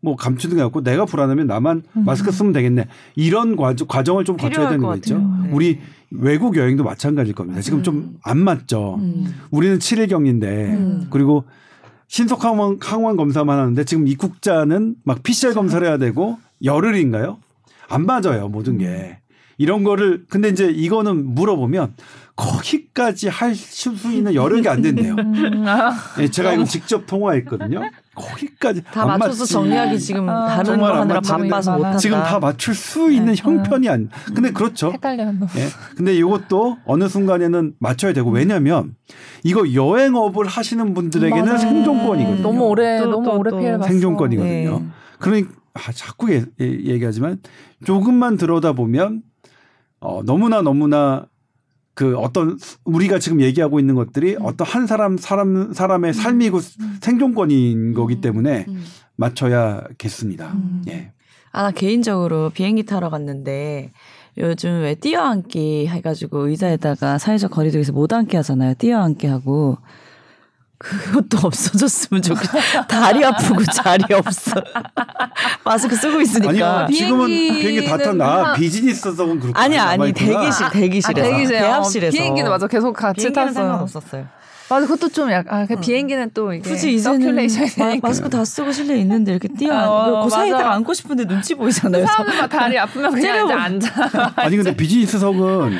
뭐 0.00 0.16
감추는 0.16 0.56
게 0.56 0.62
없고 0.62 0.82
내가 0.82 1.06
불안하면 1.06 1.46
나만 1.46 1.82
마스크 1.92 2.30
쓰면 2.30 2.52
되겠네. 2.52 2.88
이런 3.16 3.56
과정, 3.56 3.88
과정을 3.88 4.24
좀 4.24 4.36
거쳐야 4.36 4.68
되는 4.68 4.82
것거 4.82 4.96
있죠. 4.96 5.18
네. 5.18 5.50
우리 5.50 5.80
외국 6.10 6.56
여행도 6.56 6.84
마찬가지일 6.84 7.34
겁니다. 7.34 7.62
지금 7.62 7.82
좀안 7.82 8.38
맞죠. 8.38 8.96
음. 8.96 9.34
우리는 9.50 9.78
7일 9.78 10.10
격리인데 10.10 10.66
음. 10.74 11.06
그리고 11.10 11.44
신속 12.06 12.44
항원, 12.44 12.78
항원 12.80 13.16
검사만 13.16 13.58
하는데 13.58 13.82
지금 13.84 14.06
입국자는 14.06 14.96
막 15.04 15.22
PCR 15.22 15.54
검사를 15.54 15.84
해야 15.86 15.96
되고 15.96 16.38
열흘인가요? 16.62 17.38
안 17.88 18.06
맞아요 18.06 18.48
모든 18.48 18.78
게 18.78 19.18
이런 19.58 19.84
거를 19.84 20.24
근데 20.28 20.48
이제 20.48 20.66
이거는 20.70 21.34
물어보면 21.34 21.94
거기까지 22.36 23.28
할 23.28 23.54
수 23.54 23.90
있는 24.12 24.34
여력이 24.34 24.68
안 24.68 24.82
된대요. 24.82 25.14
음, 25.14 25.64
아, 25.68 25.92
예, 26.18 26.26
제가 26.28 26.52
이거 26.54 26.64
직접 26.64 27.06
통화했거든요. 27.06 27.80
거기까지 28.16 28.82
다안 28.82 29.18
맞춰서 29.20 29.42
맞지. 29.42 29.52
정리하기 29.52 30.00
지금 30.00 30.28
아, 30.28 30.48
다른 30.48 30.80
거안 30.80 31.02
하느라 31.02 31.20
바빠서 31.20 31.76
못한다. 31.76 31.98
지금 31.98 32.18
다 32.20 32.40
맞출 32.40 32.74
수 32.74 33.12
있는 33.12 33.34
네. 33.34 33.40
형편이 33.40 33.88
안. 33.88 34.08
근데 34.34 34.50
그렇죠. 34.50 34.90
헷갈려. 34.92 35.26
너무. 35.26 35.46
예. 35.56 35.68
근데 35.96 36.12
이것도 36.16 36.78
어느 36.86 37.08
순간에는 37.08 37.74
맞춰야 37.78 38.12
되고 38.12 38.30
왜냐하면 38.30 38.96
이거 39.44 39.72
여행업을 39.72 40.46
하시는 40.46 40.92
분들에게는 40.94 41.44
맞아요. 41.44 41.58
생존권이거든요. 41.58 42.42
너무 42.42 42.64
오래 42.64 42.98
또, 42.98 43.10
너무 43.10 43.24
또, 43.30 43.38
오래 43.38 43.50
또. 43.50 43.58
피해를 43.58 43.78
봤어. 43.78 43.90
생존권이거든요. 43.90 44.78
네. 44.80 44.86
그러니 45.20 45.44
아, 45.74 45.92
자꾸 45.92 46.32
얘, 46.32 46.44
기하지만 46.58 47.40
조금만 47.84 48.36
들여다 48.36 48.72
보면 48.72 49.22
어, 50.00 50.22
너무나 50.22 50.62
너무나 50.62 51.26
그 51.94 52.16
어떤 52.16 52.58
우리가 52.84 53.18
지금 53.18 53.40
얘기하고 53.40 53.78
있는 53.78 53.94
것들이 53.94 54.36
어떤 54.40 54.66
한 54.66 54.86
사람 54.86 55.16
사람 55.16 55.72
사람의 55.72 56.12
삶이고 56.12 56.60
생존권인 57.00 57.94
거기 57.94 58.20
때문에 58.20 58.66
음. 58.68 58.84
맞춰야겠습니다. 59.16 60.52
음. 60.52 60.82
예. 60.88 61.12
아, 61.52 61.62
나 61.62 61.70
개인적으로 61.70 62.50
비행기 62.50 62.84
타러 62.84 63.10
갔는데 63.10 63.92
요즘 64.38 64.82
왜 64.82 64.96
뛰어앉기 64.96 65.86
해가지고 65.86 66.48
의자에다가 66.48 67.18
사회적 67.18 67.52
거리두기에서 67.52 67.92
못 67.92 68.12
앉게 68.12 68.36
하잖아요. 68.38 68.74
뛰어앉기 68.74 69.28
하고. 69.28 69.78
그것도 70.84 71.38
없어졌으면 71.46 72.22
좋겠어. 72.22 72.58
다리 72.86 73.24
아프고 73.24 73.64
자리 73.64 74.04
없어. 74.12 74.52
마스크 75.64 75.96
쓰고 75.96 76.20
있으니까. 76.20 76.50
아니요. 76.50 76.86
지금은 76.92 77.26
비행기는 77.26 77.60
비행기 77.60 77.88
다 77.88 77.96
탔나? 77.98 78.44
한- 78.48 78.54
비즈니스석은 78.56 79.40
그렇고 79.40 79.58
아니 79.58 79.78
아니. 79.78 80.12
대기실 80.12 80.68
대기실에서 80.70 81.08
아, 81.08 81.12
대기실. 81.32 81.58
대합실에서 81.58 82.08
어, 82.16 82.20
비행기는 82.20 82.50
맞아. 82.50 82.66
계속 82.66 82.92
같이 82.92 83.16
비행기는 83.18 83.46
탔어. 83.46 83.54
상관 83.54 83.80
없었어요. 83.80 84.26
맞아. 84.68 84.86
그것도 84.86 85.08
좀 85.10 85.30
약간 85.30 85.62
아, 85.62 85.66
그 85.66 85.76
비행기는 85.80 86.30
또 86.34 86.52
이게 86.52 86.68
굳이 86.68 86.94
이제는 86.94 87.34
마. 87.34 87.94
마스크 88.02 88.28
다 88.30 88.44
쓰고 88.44 88.72
실내에 88.72 88.98
있는데 88.98 89.32
이렇게 89.32 89.48
뛰어 89.48 89.72
어, 89.74 90.24
그 90.24 90.30
사이에다가 90.30 90.64
맞아. 90.64 90.76
앉고 90.76 90.92
싶은데 90.94 91.26
눈치 91.26 91.54
보이잖아요. 91.54 92.04
사람들 92.06 92.36
막 92.38 92.48
다리 92.48 92.78
아프면 92.78 93.12
그냥 93.12 93.46
이제 93.46 93.54
째려보- 93.54 93.58
앉아. 93.58 94.32
아니 94.36 94.56
근데 94.56 94.74
비즈니스석은 94.76 95.78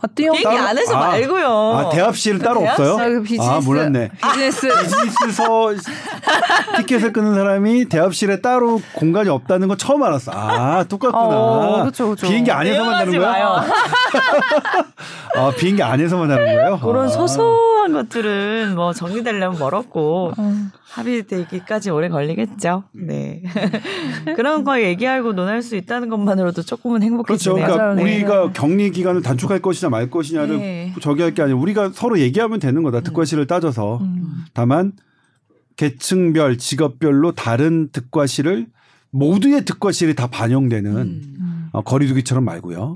아, 0.00 0.06
뛰어. 0.14 0.32
비행기 0.32 0.44
따로- 0.56 0.68
안에서 0.68 0.96
아, 0.96 1.08
말고요. 1.08 1.48
아 1.76 1.88
대합실은 1.90 2.38
따로 2.40 2.60
대합실? 2.60 2.84
없어요? 2.86 3.04
아, 3.04 3.08
그 3.08 3.22
비즈니스. 3.22 3.50
아 3.50 3.60
몰랐네. 3.60 4.10
비즈니스. 4.22 4.68
비즈니스서 4.68 5.74
티켓을 6.78 7.12
끊는 7.12 7.34
사람이 7.34 7.86
대합실에 7.88 8.40
따로 8.40 8.80
공간이 8.94 9.28
없다는 9.28 9.68
거 9.68 9.76
처음 9.76 10.02
알았어. 10.02 10.30
아 10.34 10.84
똑같구나. 10.84 11.24
어, 11.26 11.84
그쵸, 11.84 12.10
그쵸. 12.10 12.28
비행기 12.28 12.50
안에서만 12.50 12.94
하는 12.94 13.18
거야? 13.18 13.30
마요. 13.30 13.60
아 15.36 15.52
비행기 15.58 15.82
안에서만 15.82 16.30
하는 16.30 16.44
거예요? 16.44 16.78
그런 16.80 17.06
아. 17.06 17.08
소소한 17.08 17.92
것들은 17.92 18.74
뭐 18.74 18.92
정리되려면 18.92 19.58
멀었고 19.58 20.32
어. 20.36 20.52
합의되기까지 20.90 21.90
오래 21.90 22.08
걸리겠죠. 22.08 22.84
네. 22.92 23.42
그런 24.36 24.64
거 24.64 24.80
얘기하고 24.80 25.32
논할 25.32 25.62
수 25.62 25.76
있다는 25.76 26.08
것만으로도 26.08 26.62
조금은 26.62 27.00
그렇죠. 27.00 27.06
행복해지네요. 27.56 27.56
그러니까 27.66 27.76
맞아요. 27.84 27.94
네. 27.94 28.02
우리가 28.02 28.52
격리 28.52 28.90
기간을 28.90 29.22
단축할 29.22 29.60
것이냐 29.60 29.87
말 29.88 30.10
것이냐를 30.10 30.58
네. 30.58 30.94
저기 31.00 31.22
할 31.22 31.32
게 31.34 31.42
아니라 31.42 31.58
우리가 31.58 31.90
서로 31.94 32.18
얘기하면 32.18 32.58
되는 32.60 32.82
거다. 32.82 33.00
득과실을 33.00 33.46
따져서. 33.46 33.98
음. 33.98 34.44
다만 34.54 34.92
계층별, 35.76 36.58
직업별로 36.58 37.32
다른 37.32 37.88
득과실을 37.92 38.66
모두의 39.10 39.64
득과실이 39.64 40.14
다 40.14 40.26
반영되는 40.26 40.96
음. 40.96 41.68
어, 41.72 41.82
거리두기처럼 41.82 42.44
말고요. 42.44 42.94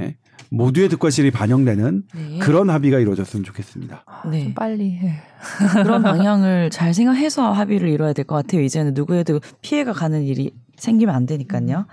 예. 0.00 0.16
모두의 0.50 0.88
득과실이 0.88 1.30
반영되는 1.30 2.02
네. 2.14 2.38
그런 2.40 2.70
합의가 2.70 2.98
이루어졌으면 2.98 3.44
좋겠습니다. 3.44 4.04
네. 4.30 4.44
좀 4.44 4.54
빨리 4.54 4.90
해. 4.96 5.14
그런 5.84 6.02
방향을 6.02 6.70
잘 6.70 6.92
생각해서 6.92 7.52
합의를 7.52 7.88
이뤄야 7.88 8.12
될 8.12 8.24
것 8.24 8.34
같아요. 8.34 8.60
이제는 8.62 8.94
누구에도 8.94 9.40
피해가 9.62 9.92
가는 9.92 10.24
일이 10.24 10.52
생기면 10.76 11.14
안 11.14 11.26
되니까요. 11.26 11.86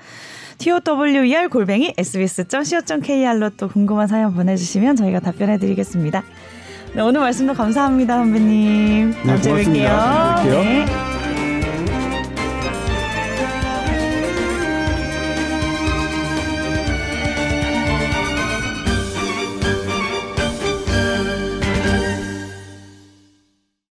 TOWER 0.57 1.49
골뱅이 1.49 1.93
sbs.co.kr로 1.97 3.51
또 3.57 3.67
궁금한 3.67 4.07
사연 4.07 4.33
보내주시면 4.33 4.95
저희가 4.95 5.19
답변해드리겠습니다. 5.19 6.23
네, 6.93 7.01
오늘 7.01 7.21
말씀도 7.21 7.53
감사합니다, 7.53 8.17
선배님. 8.17 9.13
다음 9.25 9.41
주에. 9.41 9.53
뵐게요. 9.63 9.87
뵐게요. 9.87 10.51
네. 10.51 11.26